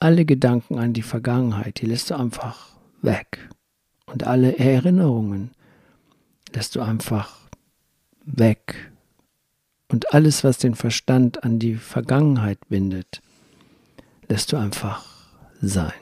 alle 0.00 0.24
Gedanken 0.24 0.78
an 0.78 0.92
die 0.92 1.02
Vergangenheit, 1.02 1.80
die 1.80 1.86
lässt 1.86 2.10
du 2.10 2.14
einfach 2.14 2.68
weg. 3.02 3.48
Und 4.06 4.24
alle 4.24 4.58
Erinnerungen 4.58 5.50
lässt 6.52 6.76
du 6.76 6.80
einfach 6.80 7.36
weg. 8.24 8.92
Und 9.88 10.12
alles, 10.14 10.44
was 10.44 10.58
den 10.58 10.74
Verstand 10.74 11.44
an 11.44 11.58
die 11.58 11.74
Vergangenheit 11.76 12.58
bindet, 12.68 13.22
lässt 14.28 14.52
du 14.52 14.56
einfach 14.56 15.04
sein. 15.60 15.92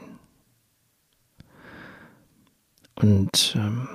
Und 2.94 3.54
ähm, 3.56 3.88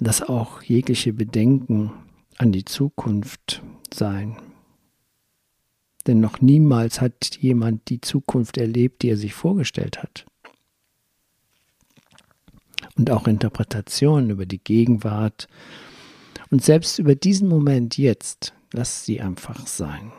lass 0.00 0.22
auch 0.22 0.62
jegliche 0.62 1.12
Bedenken 1.12 1.92
an 2.38 2.52
die 2.52 2.64
Zukunft 2.64 3.62
sein. 3.92 4.36
Denn 6.06 6.20
noch 6.20 6.40
niemals 6.40 7.00
hat 7.00 7.36
jemand 7.36 7.88
die 7.90 8.00
Zukunft 8.00 8.56
erlebt, 8.56 9.02
die 9.02 9.10
er 9.10 9.16
sich 9.16 9.34
vorgestellt 9.34 10.02
hat 10.02 10.24
und 12.98 13.10
auch 13.10 13.26
Interpretationen 13.26 14.30
über 14.30 14.44
die 14.44 14.58
Gegenwart. 14.58 15.46
Und 16.50 16.62
selbst 16.64 16.98
über 16.98 17.14
diesen 17.14 17.48
Moment 17.48 17.96
jetzt, 17.96 18.54
lass 18.72 19.04
sie 19.04 19.20
einfach 19.20 19.66
sein. 19.66 20.12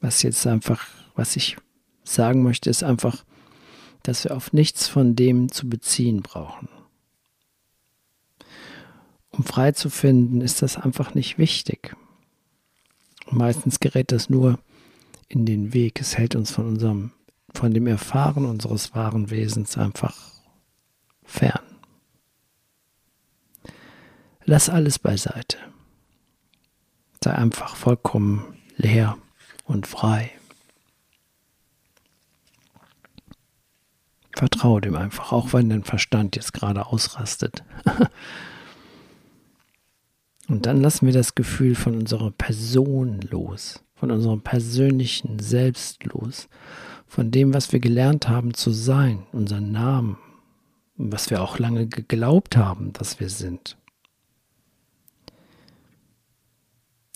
Was 0.00 0.22
jetzt 0.22 0.46
einfach, 0.46 0.88
was 1.14 1.36
ich 1.36 1.56
sagen 2.02 2.42
möchte, 2.42 2.70
ist 2.70 2.82
einfach, 2.82 3.24
dass 4.02 4.24
wir 4.24 4.36
auf 4.36 4.52
nichts 4.52 4.88
von 4.88 5.14
dem 5.14 5.52
zu 5.52 5.68
beziehen 5.68 6.22
brauchen. 6.22 6.68
Um 9.32 9.44
frei 9.44 9.72
zu 9.72 9.90
finden, 9.90 10.40
ist 10.40 10.62
das 10.62 10.76
einfach 10.76 11.14
nicht 11.14 11.38
wichtig. 11.38 11.96
Meistens 13.30 13.80
gerät 13.80 14.12
das 14.12 14.28
nur 14.28 14.58
in 15.28 15.46
den 15.46 15.72
Weg. 15.72 16.00
Es 16.00 16.18
hält 16.18 16.34
uns 16.36 16.50
von 16.50 16.66
unserem 16.66 17.12
von 17.54 17.72
dem 17.74 17.86
Erfahren 17.86 18.46
unseres 18.46 18.94
wahren 18.94 19.30
Wesens 19.30 19.76
einfach 19.76 20.16
fern. 21.24 21.60
Lass 24.44 24.68
alles 24.68 24.98
beiseite. 24.98 25.58
Sei 27.22 27.32
einfach 27.32 27.76
vollkommen 27.76 28.58
leer 28.76 29.16
und 29.64 29.86
frei. 29.86 30.32
Vertraue 34.34 34.80
dem 34.80 34.96
einfach, 34.96 35.30
auch 35.30 35.52
wenn 35.52 35.68
dein 35.68 35.84
Verstand 35.84 36.34
jetzt 36.34 36.52
gerade 36.52 36.86
ausrastet. 36.86 37.62
und 40.52 40.66
dann 40.66 40.82
lassen 40.82 41.06
wir 41.06 41.14
das 41.14 41.34
Gefühl 41.34 41.74
von 41.74 41.94
unserer 41.94 42.30
Person 42.30 43.22
los, 43.22 43.82
von 43.94 44.10
unserem 44.10 44.42
persönlichen 44.42 45.38
Selbst 45.38 46.04
los, 46.04 46.50
von 47.06 47.30
dem, 47.30 47.54
was 47.54 47.72
wir 47.72 47.80
gelernt 47.80 48.28
haben 48.28 48.52
zu 48.52 48.70
sein, 48.70 49.22
unseren 49.32 49.72
Namen, 49.72 50.18
was 50.96 51.30
wir 51.30 51.40
auch 51.42 51.58
lange 51.58 51.86
geglaubt 51.86 52.58
haben, 52.58 52.92
dass 52.92 53.18
wir 53.18 53.30
sind. 53.30 53.78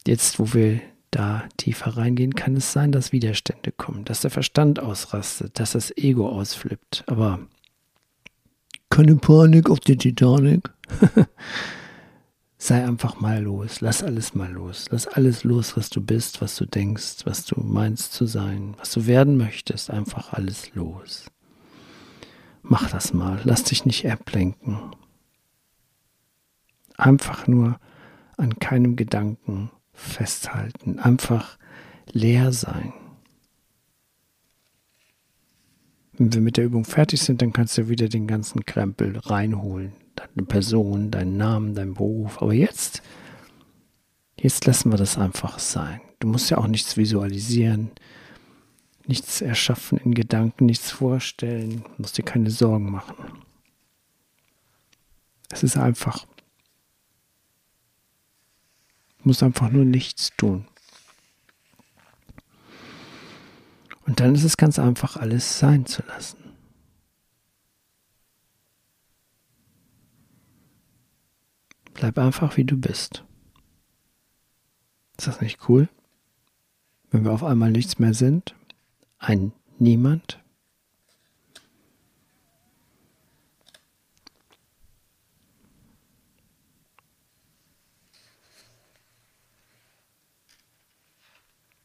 Jetzt, 0.07 0.39
wo 0.39 0.55
wir 0.55 0.81
da 1.11 1.45
tiefer 1.59 1.99
reingehen, 1.99 2.35
kann 2.35 2.57
es 2.57 2.73
sein, 2.73 2.91
dass 2.91 3.13
Widerstände 3.13 3.71
kommen, 3.71 4.07
dass 4.07 4.23
der 4.23 4.31
Verstand 4.31 4.81
ausrastet, 4.81 5.61
dass 5.61 5.73
das 5.73 5.95
Ego 5.99 6.27
ausflippt. 6.27 7.05
Aber 7.07 7.41
keine 8.89 9.17
Panik 9.17 9.69
auf 9.69 9.81
die 9.81 9.99
Titanic. 9.99 10.71
Sei 12.59 12.83
einfach 12.85 13.21
mal 13.21 13.43
los, 13.43 13.83
lass 13.83 14.03
alles 14.03 14.35
mal 14.35 14.51
los, 14.51 14.87
lass 14.91 15.07
alles 15.07 15.45
los, 15.45 15.77
was 15.77 15.91
du 15.91 16.01
bist, 16.01 16.41
was 16.41 16.57
du 16.57 16.65
denkst, 16.65 17.27
was 17.27 17.45
du 17.45 17.61
meinst 17.61 18.15
zu 18.15 18.25
sein, 18.25 18.75
was 18.79 18.93
du 18.93 19.07
werden 19.07 19.37
möchtest, 19.37 19.91
einfach 19.91 20.33
alles 20.33 20.75
los. 20.75 21.31
Mach 22.63 22.91
das 22.91 23.13
mal, 23.13 23.41
lass 23.45 23.65
dich 23.65 23.85
nicht 23.85 24.11
ablenken. 24.11 24.79
Einfach 26.97 27.47
nur 27.47 27.79
an 28.39 28.59
keinem 28.59 28.97
Gedanken 28.97 29.71
festhalten, 29.93 30.99
einfach 30.99 31.59
leer 32.11 32.53
sein. 32.53 32.95
Wenn 36.15 36.33
wir 36.33 36.41
mit 36.41 36.57
der 36.57 36.65
Übung 36.65 36.87
fertig 36.87 37.21
sind, 37.21 37.43
dann 37.43 37.53
kannst 37.53 37.77
du 37.77 37.89
wieder 37.89 38.09
den 38.09 38.27
ganzen 38.27 38.65
Krempel 38.65 39.19
reinholen. 39.19 39.93
Deine 40.17 40.47
Person, 40.47 41.11
deinen 41.11 41.37
Namen, 41.37 41.75
deinen 41.75 41.95
Beruf. 41.95 42.43
Aber 42.43 42.53
jetzt, 42.53 43.03
jetzt 44.41 44.65
lassen 44.67 44.91
wir 44.91 44.99
das 44.99 45.19
einfach 45.19 45.59
sein. 45.59 46.01
Du 46.19 46.29
musst 46.29 46.51
ja 46.51 46.59
auch 46.59 46.67
nichts 46.67 46.97
visualisieren, 46.97 47.91
nichts 49.07 49.41
erschaffen 49.41 49.99
in 49.99 50.15
Gedanken, 50.15 50.67
nichts 50.67 50.91
vorstellen, 50.91 51.83
du 51.83 52.03
musst 52.03 52.19
dir 52.19 52.25
keine 52.25 52.51
Sorgen 52.51 52.91
machen. 52.91 53.15
Es 55.51 55.63
ist 55.63 55.77
einfach. 55.77 56.27
Du 59.19 59.29
musst 59.29 59.43
einfach 59.43 59.71
nur 59.71 59.85
nichts 59.85 60.33
tun. 60.37 60.67
Und 64.07 64.21
dann 64.21 64.35
ist 64.35 64.45
es 64.45 64.57
ganz 64.57 64.79
einfach, 64.79 65.17
alles 65.17 65.59
sein 65.59 65.85
zu 65.85 66.03
lassen. 66.07 66.46
Bleib 71.97 72.19
einfach 72.19 72.59
wie 72.59 72.65
du 72.65 72.77
bist. 72.77 73.25
Ist 75.17 75.27
das 75.27 75.41
nicht 75.41 75.67
cool? 75.69 75.89
Wenn 77.11 77.25
wir 77.25 77.33
auf 77.33 77.43
einmal 77.43 77.71
nichts 77.71 77.99
mehr 77.99 78.13
sind, 78.13 78.55
ein 79.19 79.53
Niemand. 79.79 80.39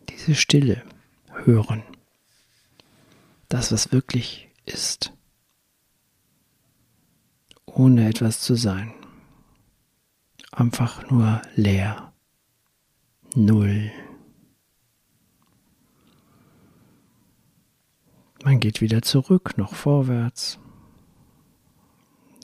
Diese 0.10 0.36
Stille 0.36 0.84
hören 1.46 1.84
das, 3.48 3.72
was 3.72 3.91
wirklich 3.91 4.50
ist, 4.65 5.13
ohne 7.65 8.08
etwas 8.08 8.39
zu 8.39 8.56
sein. 8.56 8.94
Einfach 10.51 11.10
nur 11.10 11.41
leer. 11.55 12.13
Null. 13.36 13.91
Man 18.43 18.60
geht 18.60 18.82
wieder 18.82 19.02
zurück, 19.02 19.58
noch 19.58 19.76
vorwärts. 19.76 20.60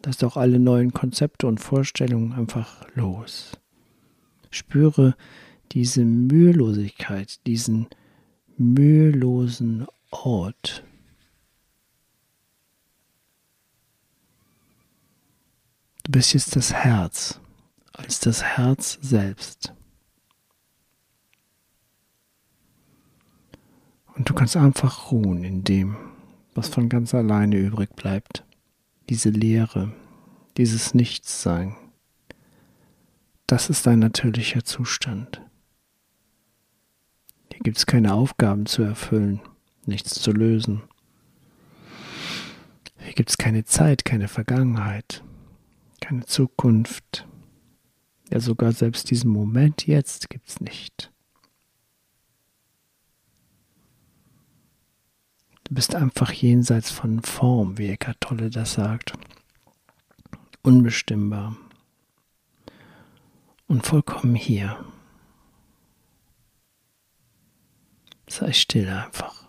Lass 0.05 0.17
doch 0.17 0.37
alle 0.37 0.57
neuen 0.59 0.93
Konzepte 0.93 1.47
und 1.47 1.59
Vorstellungen 1.59 2.31
einfach 2.31 2.85
los. 2.95 3.59
Spüre 4.51 5.17
diese 5.73 6.05
Mühelosigkeit, 6.05 7.45
diesen 7.45 7.87
mühelosen 8.57 9.85
Ort. 10.11 10.83
Du 16.03 16.11
bist 16.13 16.33
jetzt 16.33 16.55
das 16.55 16.71
Herz, 16.71 17.41
als 17.97 18.19
das 18.19 18.43
Herz 18.43 18.97
selbst. 19.01 19.73
Und 24.15 24.29
du 24.29 24.33
kannst 24.33 24.55
einfach 24.55 25.11
ruhen 25.11 25.43
in 25.43 25.63
dem, 25.63 25.97
was 26.55 26.69
von 26.69 26.89
ganz 26.89 27.13
alleine 27.13 27.57
übrig 27.57 27.95
bleibt. 27.95 28.45
Diese 29.09 29.29
Leere, 29.29 29.93
dieses 30.57 30.93
Nichtssein. 30.93 31.75
Das 33.45 33.69
ist 33.69 33.85
dein 33.85 33.99
natürlicher 33.99 34.63
Zustand. 34.63 35.41
Hier 37.51 37.61
gibt 37.61 37.77
es 37.77 37.85
keine 37.85 38.13
Aufgaben 38.13 38.65
zu 38.65 38.83
erfüllen, 38.83 39.39
nichts 39.85 40.15
zu 40.15 40.31
lösen. 40.31 40.83
Hier 42.99 43.13
gibt 43.13 43.29
es 43.29 43.37
keine 43.37 43.63
Zeit, 43.65 44.03
keine 44.03 44.27
Vergangenheit, 44.27 45.23
keine 46.01 46.25
Zukunft. 46.25 47.27
Ja, 48.29 48.39
sogar 48.39 48.71
selbst 48.73 49.09
diesen 49.09 49.31
Moment 49.31 49.87
jetzt 49.87 50.29
gibt 50.29 50.49
es 50.49 50.59
nicht. 50.59 51.11
Du 55.63 55.75
bist 55.75 55.95
einfach 55.95 56.31
jenseits 56.31 56.91
von 56.91 57.21
Form, 57.21 57.77
wie 57.77 57.89
Eckhart 57.89 58.21
Tolle 58.21 58.49
das 58.49 58.73
sagt. 58.73 59.13
Unbestimmbar. 60.61 61.57
Und 63.67 63.85
vollkommen 63.85 64.35
hier. 64.35 64.85
Sei 68.29 68.53
still 68.53 68.87
einfach. 68.89 69.45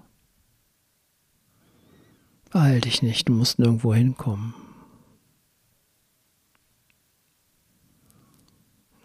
Beeil 2.51 2.81
dich 2.81 3.03
nicht, 3.03 3.29
du 3.29 3.33
musst 3.33 3.59
nirgendwo 3.59 3.95
hinkommen. 3.95 4.55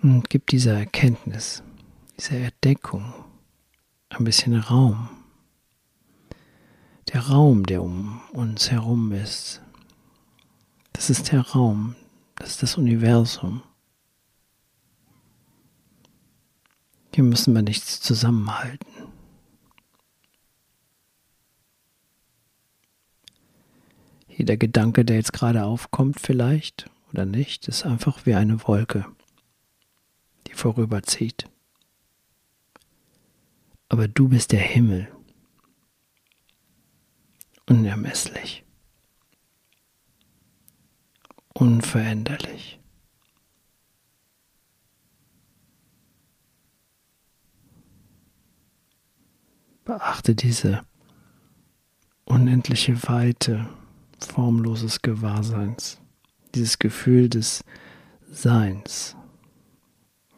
Und 0.04 0.30
gib 0.30 0.48
dieser 0.48 0.78
Erkenntnis, 0.78 1.63
dieser 2.18 2.36
Entdeckung 2.36 3.13
ein 4.10 4.26
bisschen 4.26 4.60
Raum. 4.60 5.08
Der 7.13 7.22
Raum, 7.30 7.66
der 7.66 7.82
um 7.82 8.20
uns 8.34 8.70
herum 8.70 9.13
ist, 9.13 9.62
das 10.92 11.10
ist 11.10 11.32
der 11.32 11.39
Raum, 11.39 11.96
das 12.36 12.50
ist 12.50 12.63
das 12.63 12.78
Universum. 12.78 13.63
Hier 17.16 17.24
müssen 17.24 17.56
wir 17.56 17.62
nichts 17.62 18.02
zusammenhalten. 18.02 18.92
Jeder 24.28 24.58
Gedanke, 24.58 25.06
der 25.06 25.16
jetzt 25.16 25.32
gerade 25.32 25.63
aufkommt, 25.63 26.20
vielleicht 26.20 26.89
oder 27.13 27.26
nicht, 27.26 27.70
ist 27.70 27.86
einfach 27.86 28.26
wie 28.26 28.34
eine 28.34 28.68
Wolke 28.68 29.06
vorüberzieht. 30.54 31.50
Aber 33.89 34.08
du 34.08 34.30
bist 34.30 34.52
der 34.52 34.60
Himmel, 34.62 35.08
unermesslich, 37.68 38.63
unveränderlich. 41.54 42.80
Beachte 49.86 50.34
diese 50.34 50.86
unendliche 52.26 53.04
Weite 53.04 53.70
formloses 54.20 55.02
Gewahrseins, 55.02 56.00
dieses 56.56 56.80
Gefühl 56.80 57.30
des 57.30 57.63
Seins 58.32 59.16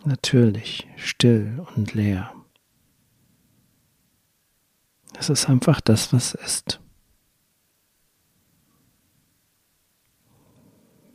natürlich, 0.06 0.88
still 0.98 1.66
und 1.76 1.94
leer. 1.94 2.34
Es 5.18 5.30
ist 5.30 5.50
einfach 5.50 5.82
das, 5.82 6.12
was 6.14 6.34
ist. 6.34 6.82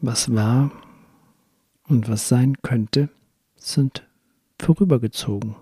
Was 0.01 0.35
war 0.35 0.71
und 1.85 2.09
was 2.09 2.29
sein 2.29 2.57
könnte, 2.63 3.11
sind 3.57 4.09
vorübergezogen. 4.59 5.57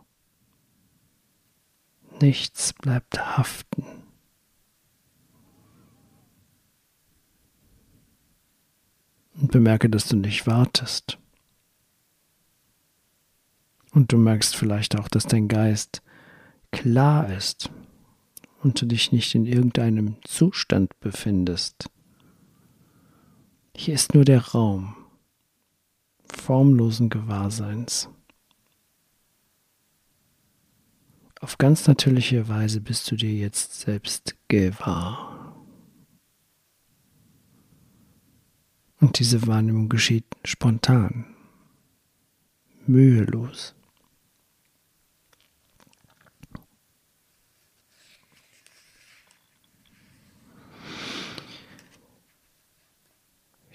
Nichts 2.21 2.73
bleibt 2.73 3.37
haften. 3.37 3.85
Und 9.35 9.53
bemerke, 9.53 9.89
dass 9.89 10.07
du 10.09 10.17
nicht 10.17 10.47
wartest. 10.47 11.18
Und 13.99 14.13
du 14.13 14.17
merkst 14.17 14.55
vielleicht 14.55 14.97
auch, 14.97 15.09
dass 15.09 15.25
dein 15.25 15.49
Geist 15.49 16.03
klar 16.71 17.35
ist 17.35 17.69
und 18.63 18.81
du 18.81 18.87
dich 18.87 19.11
nicht 19.11 19.35
in 19.35 19.45
irgendeinem 19.45 20.15
Zustand 20.23 21.01
befindest. 21.01 21.91
Hier 23.77 23.95
ist 23.95 24.15
nur 24.15 24.25
der 24.25 24.41
Raum 24.53 24.95
formlosen 26.27 27.09
Gewahrseins. 27.09 28.09
Auf 31.41 31.59
ganz 31.59 31.89
natürliche 31.89 32.47
Weise 32.47 32.81
bist 32.81 33.11
du 33.11 33.17
dir 33.17 33.35
jetzt 33.35 33.81
selbst 33.81 34.37
gewahr. 34.47 35.57
Und 39.01 39.19
diese 39.19 39.45
Wahrnehmung 39.49 39.89
geschieht 39.89 40.27
spontan, 40.45 41.35
mühelos. 42.87 43.75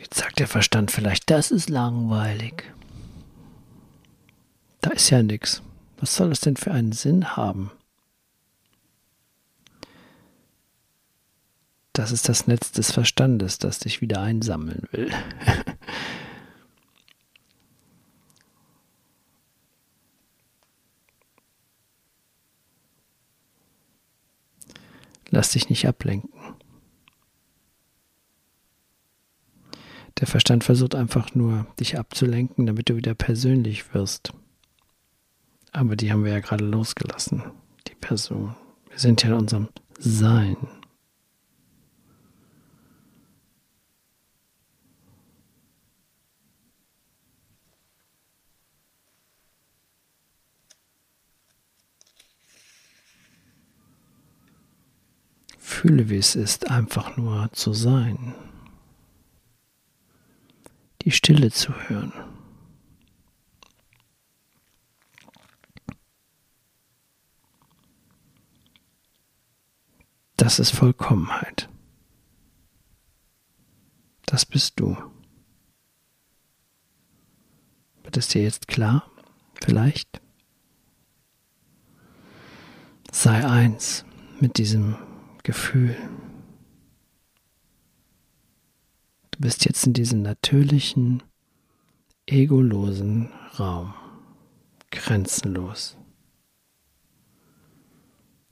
Jetzt 0.04 0.18
sagt 0.18 0.40
der 0.40 0.48
Verstand 0.50 0.92
vielleicht, 0.92 1.30
das 1.32 1.50
ist 1.50 1.70
langweilig. 1.70 2.66
Da 4.82 4.90
ist 4.90 5.10
ja 5.10 5.24
nichts. 5.24 5.62
Was 5.98 6.14
soll 6.18 6.34
es 6.34 6.42
denn 6.42 6.58
für 6.58 6.72
einen 6.72 6.92
Sinn 6.92 7.38
haben? 7.38 7.72
Das 11.94 12.12
ist 12.12 12.28
das 12.28 12.48
Netz 12.48 12.74
des 12.74 12.92
Verstandes, 12.92 13.60
das 13.60 13.80
dich 13.80 14.02
wieder 14.02 14.20
einsammeln 14.20 14.90
will. 14.92 15.10
Lass 25.30 25.52
dich 25.52 25.70
nicht 25.70 25.88
ablenken. 25.88 26.30
Der 30.24 30.30
Verstand 30.30 30.64
versucht 30.64 30.96
einfach 30.96 31.36
nur, 31.36 31.68
dich 31.82 32.00
abzulenken, 32.00 32.66
damit 32.66 32.88
du 32.88 32.96
wieder 32.96 33.14
persönlich 33.14 33.94
wirst. 33.94 34.32
Aber 35.74 35.98
die 35.98 36.14
haben 36.14 36.24
wir 36.24 36.32
ja 36.32 36.40
gerade 36.40 36.64
losgelassen, 36.64 37.44
die 37.90 37.96
Person. 37.96 38.56
Wir 38.90 39.00
sind 39.00 39.22
ja 39.22 39.32
in 39.32 39.36
unserem 39.36 39.68
Sein. 40.00 40.56
Fühle, 55.58 56.08
wie 56.08 56.16
es 56.16 56.38
ist, 56.38 56.72
einfach 56.72 57.18
nur 57.18 57.50
zu 57.52 57.74
sein 57.74 58.34
die 61.04 61.12
Stille 61.12 61.52
zu 61.52 61.74
hören. 61.90 62.14
Das 70.38 70.60
ist 70.60 70.72
Vollkommenheit. 70.72 71.70
Das 74.26 74.46
bist 74.46 74.80
du. 74.80 74.98
Wird 78.04 78.18
es 78.18 78.28
dir 78.28 78.42
jetzt 78.42 78.68
klar? 78.68 79.10
Vielleicht? 79.64 80.22
Sei 83.12 83.48
eins 83.48 84.06
mit 84.40 84.58
diesem 84.58 84.98
Gefühl. 85.44 85.96
Du 89.32 89.33
bist 89.44 89.66
jetzt 89.66 89.86
in 89.86 89.92
diesem 89.92 90.22
natürlichen, 90.22 91.22
egolosen 92.26 93.30
Raum, 93.60 93.94
grenzenlos. 94.90 95.98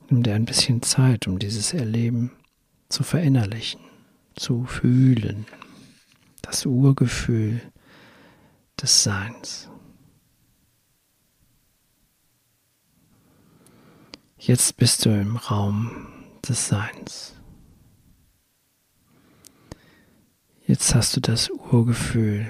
Nimm 0.10 0.22
dir 0.22 0.36
ein 0.36 0.44
bisschen 0.44 0.82
Zeit, 0.82 1.30
um 1.30 1.40
dieses 1.40 1.74
Erleben 1.74 2.32
zu 2.90 3.04
verinnerlichen, 3.04 3.80
zu 4.36 4.66
fühlen, 4.66 5.46
das 6.42 6.66
Urgefühl 6.66 7.62
des 8.82 9.04
Seins. 9.04 9.70
Jetzt 14.38 14.76
bist 14.76 15.06
du 15.06 15.10
im 15.18 15.38
Raum 15.38 16.08
des 16.46 16.68
Seins. 16.68 17.41
Jetzt 20.72 20.96
hast 20.96 21.18
du 21.18 21.20
das 21.20 21.50
Urgefühl 21.50 22.50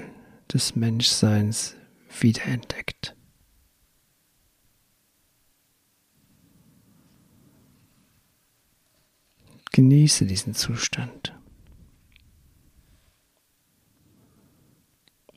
des 0.52 0.76
Menschseins 0.76 1.74
wiederentdeckt. 2.20 3.16
Genieße 9.72 10.24
diesen 10.26 10.54
Zustand. 10.54 11.36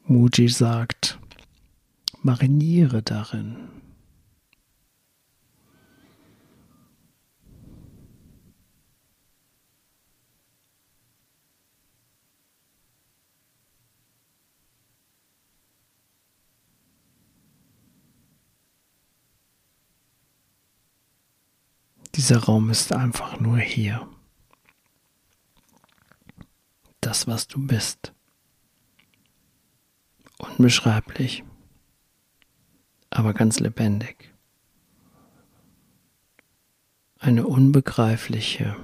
Muji 0.03 0.47
sagt, 0.47 1.19
mariniere 2.21 3.01
darin. 3.01 3.67
Dieser 22.15 22.37
Raum 22.37 22.69
ist 22.69 22.93
einfach 22.93 23.41
nur 23.41 23.57
hier. 23.57 24.07
Das, 27.01 27.27
was 27.27 27.47
du 27.47 27.67
bist. 27.67 28.13
Unbeschreiblich, 30.37 31.43
aber 33.09 33.33
ganz 33.33 33.59
lebendig. 33.59 34.33
Eine 37.19 37.47
unbegreifliche, 37.47 38.77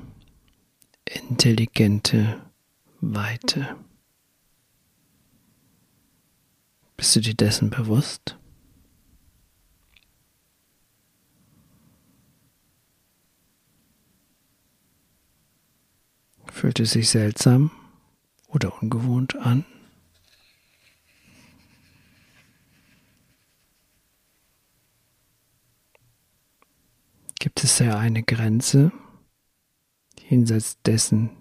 intelligente 1.05 2.41
Weite. 2.99 3.77
Bist 6.97 7.15
du 7.15 7.21
dir 7.21 7.35
dessen 7.35 7.69
bewusst? 7.69 8.37
Fühlt 16.61 16.79
es 16.79 16.91
sich 16.91 17.09
seltsam 17.09 17.71
oder 18.45 18.83
ungewohnt 18.83 19.35
an? 19.35 19.65
Gibt 27.39 27.63
es 27.63 27.79
ja 27.79 27.97
eine 27.97 28.21
Grenze, 28.21 28.91
jenseits 30.29 30.79
dessen 30.83 31.31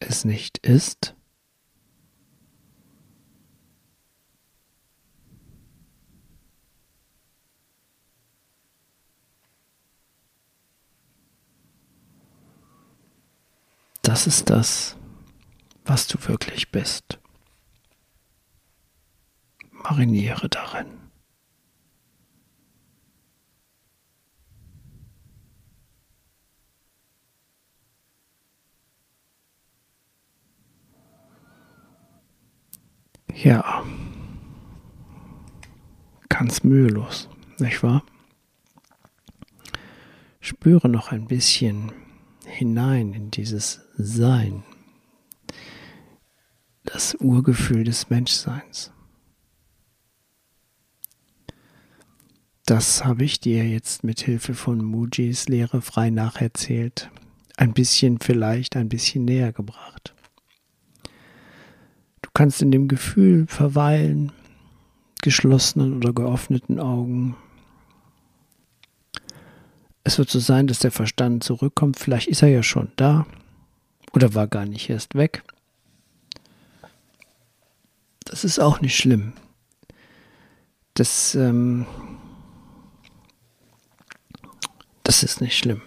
es 0.00 0.24
nicht 0.24 0.58
ist? 0.66 1.14
Das 14.14 14.28
ist 14.28 14.48
das, 14.48 14.96
was 15.84 16.06
du 16.06 16.16
wirklich 16.28 16.70
bist. 16.70 17.18
Mariniere 19.72 20.48
darin. 20.48 20.86
Ja, 33.34 33.82
ganz 36.28 36.62
mühelos, 36.62 37.28
nicht 37.58 37.82
wahr? 37.82 38.04
Spüre 40.38 40.88
noch 40.88 41.10
ein 41.10 41.26
bisschen 41.26 41.90
hinein 42.54 43.12
in 43.12 43.30
dieses 43.30 43.80
Sein, 43.96 44.62
das 46.84 47.14
Urgefühl 47.16 47.84
des 47.84 48.10
Menschseins. 48.10 48.94
das 52.66 53.04
habe 53.04 53.24
ich 53.24 53.40
dir 53.40 53.68
jetzt 53.68 54.04
mit 54.04 54.20
Hilfe 54.20 54.54
von 54.54 54.82
Mujis 54.82 55.48
Lehre 55.48 55.82
frei 55.82 56.10
nacherzählt, 56.10 57.10
ein 57.56 57.74
bisschen 57.74 58.18
vielleicht 58.20 58.76
ein 58.76 58.88
bisschen 58.88 59.24
näher 59.24 59.52
gebracht. 59.52 60.14
Du 62.22 62.30
kannst 62.32 62.62
in 62.62 62.70
dem 62.70 62.88
Gefühl 62.88 63.46
verweilen, 63.46 64.32
geschlossenen 65.22 65.94
oder 65.96 66.12
geöffneten 66.12 66.80
Augen. 66.80 67.36
Es 70.04 70.18
wird 70.18 70.30
so 70.30 70.38
sein, 70.38 70.66
dass 70.66 70.78
der 70.78 70.92
Verstand 70.92 71.42
zurückkommt, 71.44 71.98
vielleicht 71.98 72.28
ist 72.28 72.42
er 72.42 72.48
ja 72.48 72.62
schon 72.62 72.92
da 72.96 73.26
oder 74.12 74.34
war 74.34 74.46
gar 74.46 74.66
nicht 74.66 74.90
erst 74.90 75.14
weg. 75.14 75.42
Das 78.24 78.44
ist 78.44 78.58
auch 78.58 78.80
nicht 78.80 78.96
schlimm. 78.96 79.32
Das 80.94 81.34
ähm, 81.34 81.86
das 85.04 85.22
ist 85.22 85.40
nicht 85.40 85.56
schlimm. 85.56 85.82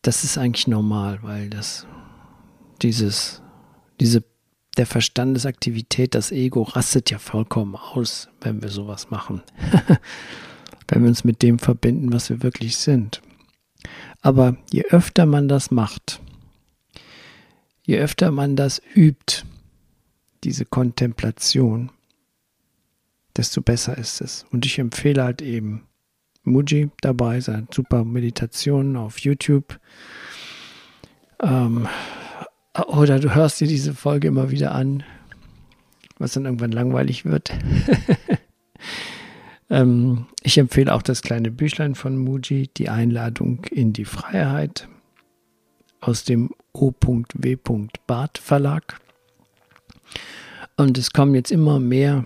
Das 0.00 0.24
ist 0.24 0.38
eigentlich 0.38 0.66
normal, 0.66 1.18
weil 1.22 1.50
das 1.50 1.86
dieses, 2.80 3.42
diese, 4.00 4.24
der 4.76 4.86
Verstandesaktivität, 4.86 6.14
das 6.14 6.30
Ego 6.30 6.62
rastet 6.62 7.10
ja 7.10 7.18
vollkommen 7.18 7.76
aus, 7.76 8.28
wenn 8.40 8.62
wir 8.62 8.70
sowas 8.70 9.10
machen. 9.10 9.42
wenn 10.88 11.02
wir 11.02 11.08
uns 11.08 11.24
mit 11.24 11.42
dem 11.42 11.58
verbinden, 11.58 12.12
was 12.12 12.30
wir 12.30 12.42
wirklich 12.42 12.76
sind. 12.76 13.22
Aber 14.22 14.56
je 14.72 14.84
öfter 14.84 15.26
man 15.26 15.48
das 15.48 15.70
macht, 15.70 16.20
je 17.82 17.98
öfter 17.98 18.30
man 18.30 18.56
das 18.56 18.80
übt, 18.94 19.44
diese 20.44 20.64
Kontemplation, 20.64 21.90
desto 23.36 23.60
besser 23.60 23.98
ist 23.98 24.20
es. 24.20 24.46
Und 24.50 24.64
ich 24.66 24.78
empfehle 24.78 25.22
halt 25.24 25.42
eben, 25.42 25.86
Muji 26.44 26.90
dabei, 27.00 27.40
seine 27.40 27.66
super 27.72 28.04
Meditationen 28.04 28.96
auf 28.96 29.18
YouTube. 29.18 29.80
Ähm, 31.42 31.88
oder 32.86 33.18
du 33.18 33.34
hörst 33.34 33.60
dir 33.60 33.66
diese 33.66 33.94
Folge 33.94 34.28
immer 34.28 34.50
wieder 34.50 34.72
an, 34.72 35.04
was 36.18 36.32
dann 36.32 36.44
irgendwann 36.44 36.72
langweilig 36.72 37.24
wird. 37.24 37.50
ähm, 39.70 40.26
ich 40.42 40.58
empfehle 40.58 40.92
auch 40.92 41.02
das 41.02 41.22
kleine 41.22 41.50
Büchlein 41.50 41.94
von 41.94 42.16
Muji, 42.16 42.70
die 42.76 42.88
Einladung 42.88 43.64
in 43.70 43.92
die 43.92 44.04
Freiheit 44.04 44.88
aus 46.00 46.24
dem 46.24 46.50
O.W. 46.72 47.56
Bart 48.06 48.38
Verlag. 48.38 49.00
Und 50.76 50.98
es 50.98 51.12
kommen 51.12 51.34
jetzt 51.34 51.50
immer 51.50 51.80
mehr 51.80 52.24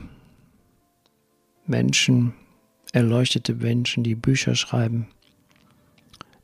Menschen, 1.67 2.35
erleuchtete 2.93 3.55
Menschen, 3.55 4.03
die 4.03 4.15
Bücher 4.15 4.55
schreiben, 4.55 5.09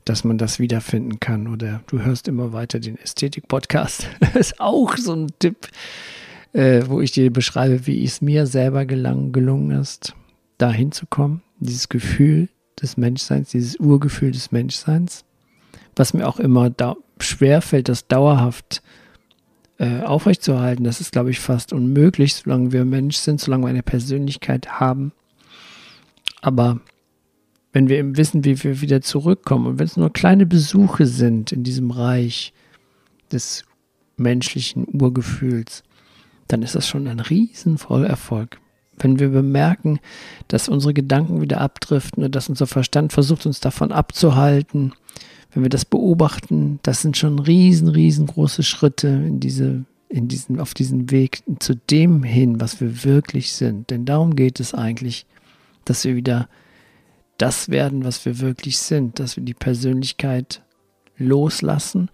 dass 0.05 0.23
man 0.23 0.37
das 0.37 0.59
wiederfinden 0.59 1.19
kann. 1.19 1.47
Oder 1.47 1.81
du 1.87 2.01
hörst 2.01 2.27
immer 2.27 2.53
weiter 2.53 2.79
den 2.79 2.97
Ästhetik-Podcast. 2.97 4.07
Das 4.19 4.35
ist 4.35 4.59
auch 4.59 4.95
so 4.97 5.13
ein 5.13 5.27
Tipp, 5.39 5.67
äh, 6.53 6.83
wo 6.87 7.01
ich 7.01 7.11
dir 7.11 7.33
beschreibe, 7.33 7.87
wie 7.87 8.03
es 8.03 8.21
mir 8.21 8.45
selber 8.45 8.85
gelang, 8.85 9.31
gelungen 9.31 9.71
ist, 9.79 10.15
da 10.57 10.71
hinzukommen. 10.71 11.41
Dieses 11.59 11.89
Gefühl 11.89 12.49
des 12.81 12.97
Menschseins, 12.97 13.49
dieses 13.49 13.77
Urgefühl 13.77 14.31
des 14.31 14.51
Menschseins, 14.51 15.23
was 15.95 16.13
mir 16.13 16.27
auch 16.27 16.39
immer 16.39 16.69
da 16.69 16.95
schwerfällt, 17.19 17.87
das 17.87 18.07
dauerhaft 18.07 18.81
äh, 19.77 20.01
aufrechtzuerhalten. 20.01 20.83
Das 20.83 20.99
ist, 20.99 21.11
glaube 21.11 21.29
ich, 21.29 21.39
fast 21.39 21.71
unmöglich, 21.71 22.35
solange 22.35 22.71
wir 22.71 22.83
Mensch 22.85 23.17
sind, 23.17 23.39
solange 23.39 23.63
wir 23.63 23.69
eine 23.69 23.83
Persönlichkeit 23.83 24.79
haben 24.79 25.13
aber 26.45 26.79
wenn 27.73 27.89
wir 27.89 27.97
eben 27.97 28.17
wissen, 28.17 28.45
wie 28.45 28.63
wir 28.63 28.79
wieder 28.79 29.01
zurückkommen 29.01 29.65
und 29.65 29.79
wenn 29.79 29.87
es 29.87 29.97
nur 29.97 30.13
kleine 30.13 30.45
Besuche 30.45 31.07
sind 31.07 31.51
in 31.51 31.63
diesem 31.63 31.89
Reich 31.89 32.53
des 33.31 33.65
menschlichen 34.15 34.85
Urgefühls, 34.93 35.83
dann 36.47 36.61
ist 36.61 36.75
das 36.75 36.87
schon 36.87 37.07
ein 37.07 37.19
riesenvoller 37.19 38.07
Erfolg. 38.07 38.59
Wenn 38.97 39.19
wir 39.19 39.29
bemerken, 39.29 39.99
dass 40.47 40.69
unsere 40.69 40.93
Gedanken 40.93 41.41
wieder 41.41 41.61
abdriften 41.61 42.23
und 42.23 42.35
dass 42.35 42.49
unser 42.49 42.67
Verstand 42.67 43.13
versucht, 43.13 43.45
uns 43.45 43.59
davon 43.59 43.91
abzuhalten, 43.91 44.93
wenn 45.53 45.63
wir 45.63 45.69
das 45.69 45.85
beobachten, 45.85 46.79
das 46.83 47.01
sind 47.01 47.17
schon 47.17 47.39
riesen, 47.39 47.87
riesengroße 47.87 48.63
Schritte 48.63 49.07
in 49.07 49.39
diese, 49.39 49.85
in 50.09 50.27
diesen, 50.27 50.59
auf 50.59 50.73
diesen 50.73 51.11
Weg 51.11 51.43
zu 51.59 51.75
dem 51.75 52.23
hin, 52.23 52.59
was 52.59 52.81
wir 52.81 53.03
wirklich 53.03 53.53
sind. 53.53 53.89
Denn 53.89 54.05
darum 54.05 54.35
geht 54.35 54.59
es 54.59 54.73
eigentlich 54.73 55.25
dass 55.85 56.03
wir 56.03 56.15
wieder 56.15 56.49
das 57.37 57.69
werden, 57.69 58.03
was 58.03 58.25
wir 58.25 58.39
wirklich 58.39 58.79
sind, 58.79 59.19
dass 59.19 59.37
wir 59.37 59.43
die 59.43 59.53
Persönlichkeit 59.53 60.63
loslassen 61.17 62.09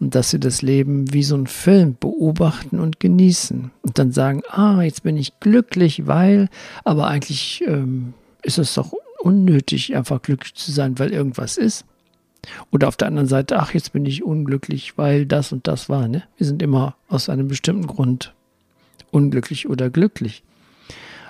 und 0.00 0.14
dass 0.14 0.32
wir 0.32 0.40
das 0.40 0.62
Leben 0.62 1.12
wie 1.12 1.22
so 1.22 1.36
ein 1.36 1.46
Film 1.46 1.96
beobachten 1.98 2.78
und 2.78 3.00
genießen 3.00 3.70
und 3.82 3.98
dann 3.98 4.12
sagen, 4.12 4.42
ah, 4.48 4.82
jetzt 4.82 5.02
bin 5.02 5.16
ich 5.16 5.40
glücklich, 5.40 6.06
weil, 6.06 6.48
aber 6.84 7.08
eigentlich 7.08 7.64
ähm, 7.66 8.14
ist 8.42 8.58
es 8.58 8.74
doch 8.74 8.92
unnötig, 9.20 9.96
einfach 9.96 10.22
glücklich 10.22 10.54
zu 10.54 10.70
sein, 10.70 10.98
weil 10.98 11.12
irgendwas 11.12 11.56
ist. 11.56 11.84
Oder 12.70 12.88
auf 12.88 12.96
der 12.96 13.08
anderen 13.08 13.28
Seite, 13.28 13.58
ach, 13.58 13.74
jetzt 13.74 13.92
bin 13.92 14.06
ich 14.06 14.22
unglücklich, 14.22 14.96
weil 14.96 15.26
das 15.26 15.52
und 15.52 15.66
das 15.66 15.88
war. 15.88 16.08
Ne? 16.08 16.22
Wir 16.36 16.46
sind 16.46 16.62
immer 16.62 16.96
aus 17.08 17.28
einem 17.28 17.48
bestimmten 17.48 17.86
Grund 17.86 18.32
unglücklich 19.10 19.68
oder 19.68 19.90
glücklich. 19.90 20.42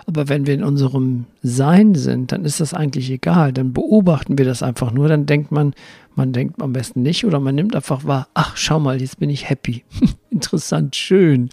Aber 0.09 0.31
wenn 0.31 0.47
wir 0.47 0.55
in 0.55 0.65
unserem 0.65 1.27
Sein 1.43 1.95
sind, 1.95 2.33
dann 2.33 2.47
ist 2.47 2.61
das 2.61 2.73
eigentlich 2.73 3.11
egal. 3.11 3.53
Dann 3.53 3.75
beobachten 3.75 4.39
wir 4.39 4.47
das 4.47 4.63
einfach 4.63 4.91
nur. 4.91 5.07
Dann 5.07 5.27
denkt 5.27 5.53
man, 5.53 5.75
man 6.15 6.33
denkt 6.33 6.63
am 6.63 6.73
besten 6.73 7.03
nicht 7.03 7.27
oder 7.27 7.41
man 7.41 7.55
nimmt 7.55 7.77
einfach 7.77 8.07
wahr, 8.07 8.27
ach, 8.33 8.57
schau 8.57 8.81
mal, 8.81 9.03
jetzt 9.03 9.19
bin 9.19 9.29
ich 9.29 9.51
happy. 9.51 9.85
Interessant, 10.31 10.97
schön. 10.97 11.51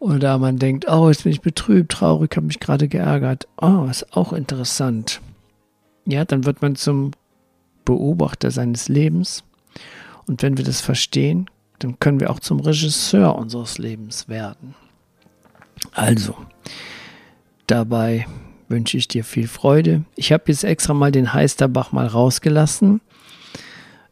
Oder 0.00 0.38
man 0.38 0.56
denkt, 0.56 0.86
oh, 0.90 1.08
jetzt 1.08 1.22
bin 1.22 1.30
ich 1.30 1.40
betrübt, 1.40 1.92
traurig, 1.92 2.34
habe 2.34 2.48
mich 2.48 2.58
gerade 2.58 2.88
geärgert. 2.88 3.46
Oh, 3.62 3.86
ist 3.88 4.12
auch 4.12 4.32
interessant. 4.32 5.20
Ja, 6.04 6.24
dann 6.24 6.46
wird 6.46 6.62
man 6.62 6.74
zum 6.74 7.12
Beobachter 7.84 8.50
seines 8.50 8.88
Lebens. 8.88 9.44
Und 10.26 10.42
wenn 10.42 10.56
wir 10.56 10.64
das 10.64 10.80
verstehen, 10.80 11.48
dann 11.78 12.00
können 12.00 12.18
wir 12.18 12.30
auch 12.30 12.40
zum 12.40 12.58
Regisseur 12.58 13.36
unseres 13.36 13.78
Lebens 13.78 14.28
werden. 14.28 14.74
Also, 15.92 16.34
Dabei 17.68 18.26
wünsche 18.68 18.96
ich 18.96 19.08
dir 19.08 19.24
viel 19.24 19.46
Freude. 19.46 20.04
Ich 20.16 20.32
habe 20.32 20.44
jetzt 20.46 20.64
extra 20.64 20.94
mal 20.94 21.12
den 21.12 21.34
Heisterbach 21.34 21.92
mal 21.92 22.06
rausgelassen, 22.06 23.02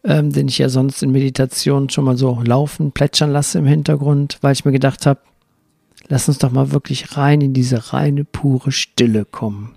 ähm, 0.04 0.30
den 0.30 0.48
ich 0.48 0.58
ja 0.58 0.68
sonst 0.68 1.02
in 1.02 1.10
Meditation 1.10 1.88
schon 1.88 2.04
mal 2.04 2.18
so 2.18 2.38
laufen, 2.44 2.92
plätschern 2.92 3.32
lasse 3.32 3.58
im 3.58 3.64
Hintergrund, 3.64 4.36
weil 4.42 4.52
ich 4.52 4.66
mir 4.66 4.72
gedacht 4.72 5.06
habe, 5.06 5.20
lass 6.08 6.28
uns 6.28 6.36
doch 6.36 6.52
mal 6.52 6.70
wirklich 6.70 7.16
rein 7.16 7.40
in 7.40 7.54
diese 7.54 7.94
reine, 7.94 8.24
pure 8.24 8.72
Stille 8.72 9.24
kommen, 9.24 9.74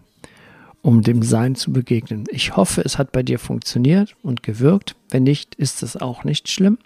um 0.82 1.02
dem 1.02 1.24
Sein 1.24 1.56
zu 1.56 1.72
begegnen. 1.72 2.26
Ich 2.30 2.58
hoffe, 2.58 2.82
es 2.82 2.98
hat 2.98 3.13
bei 3.13 3.24
dir 3.24 3.39
funktioniert 3.39 4.18
und 4.24 4.44
gewirkt. 4.44 4.98
Wenn 5.10 5.24
nicht, 5.24 5.56
ist 5.56 5.84
es 5.84 5.96
auch 5.96 6.26
nicht 6.26 6.50
schlimm. 6.50 6.80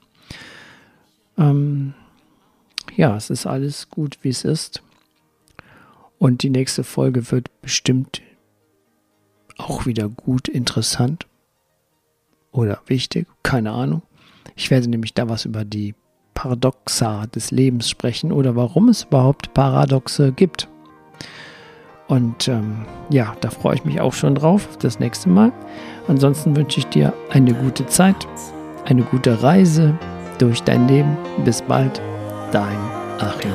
Ähm, 1.40 1.96
ja, 2.96 3.18
es 3.18 3.32
ist 3.32 3.48
alles 3.48 3.90
gut, 3.90 4.20
wie 4.22 4.30
es 4.30 4.46
ist. 4.46 4.84
Und 6.24 6.42
die 6.42 6.50
nächste 6.50 6.86
Folge 6.86 7.34
wird 7.34 7.50
bestimmt 7.62 8.22
auch 9.58 9.86
wieder 9.86 10.08
gut, 10.08 10.48
interessant 10.48 11.28
oder 12.54 12.80
wichtig, 12.88 13.28
keine 13.44 13.72
Ahnung. 13.74 14.04
Ich 14.56 14.72
werde 14.72 14.90
nämlich 14.90 15.14
da 15.14 15.28
was 15.28 15.44
über 15.44 15.66
die 15.66 15.96
Paradoxa 16.34 17.26
des 17.26 17.52
Lebens 17.52 17.90
sprechen 17.90 18.32
oder 18.32 18.56
warum 18.56 18.88
es 18.88 19.04
überhaupt 19.04 19.54
Paradoxe 19.54 20.32
gibt. 20.32 20.70
Und 22.08 22.48
ähm, 22.48 22.86
ja, 23.10 23.36
da 23.42 23.50
freue 23.50 23.76
ich 23.76 23.84
mich 23.84 24.00
auch 24.00 24.14
schon 24.14 24.36
drauf, 24.36 24.78
das 24.78 25.00
nächste 25.00 25.28
Mal. 25.28 25.52
Ansonsten 26.08 26.56
wünsche 26.56 26.80
ich 26.80 26.86
dir 26.86 27.14
eine 27.32 27.54
gute 27.54 27.86
Zeit, 27.88 28.26
eine 28.86 29.04
gute 29.04 29.44
Reise 29.44 30.00
durch 30.38 30.64
dein 30.64 30.88
Leben. 30.88 31.18
Bis 31.44 31.62
bald, 31.62 32.02
dein 32.54 32.80
Achim. 33.20 33.52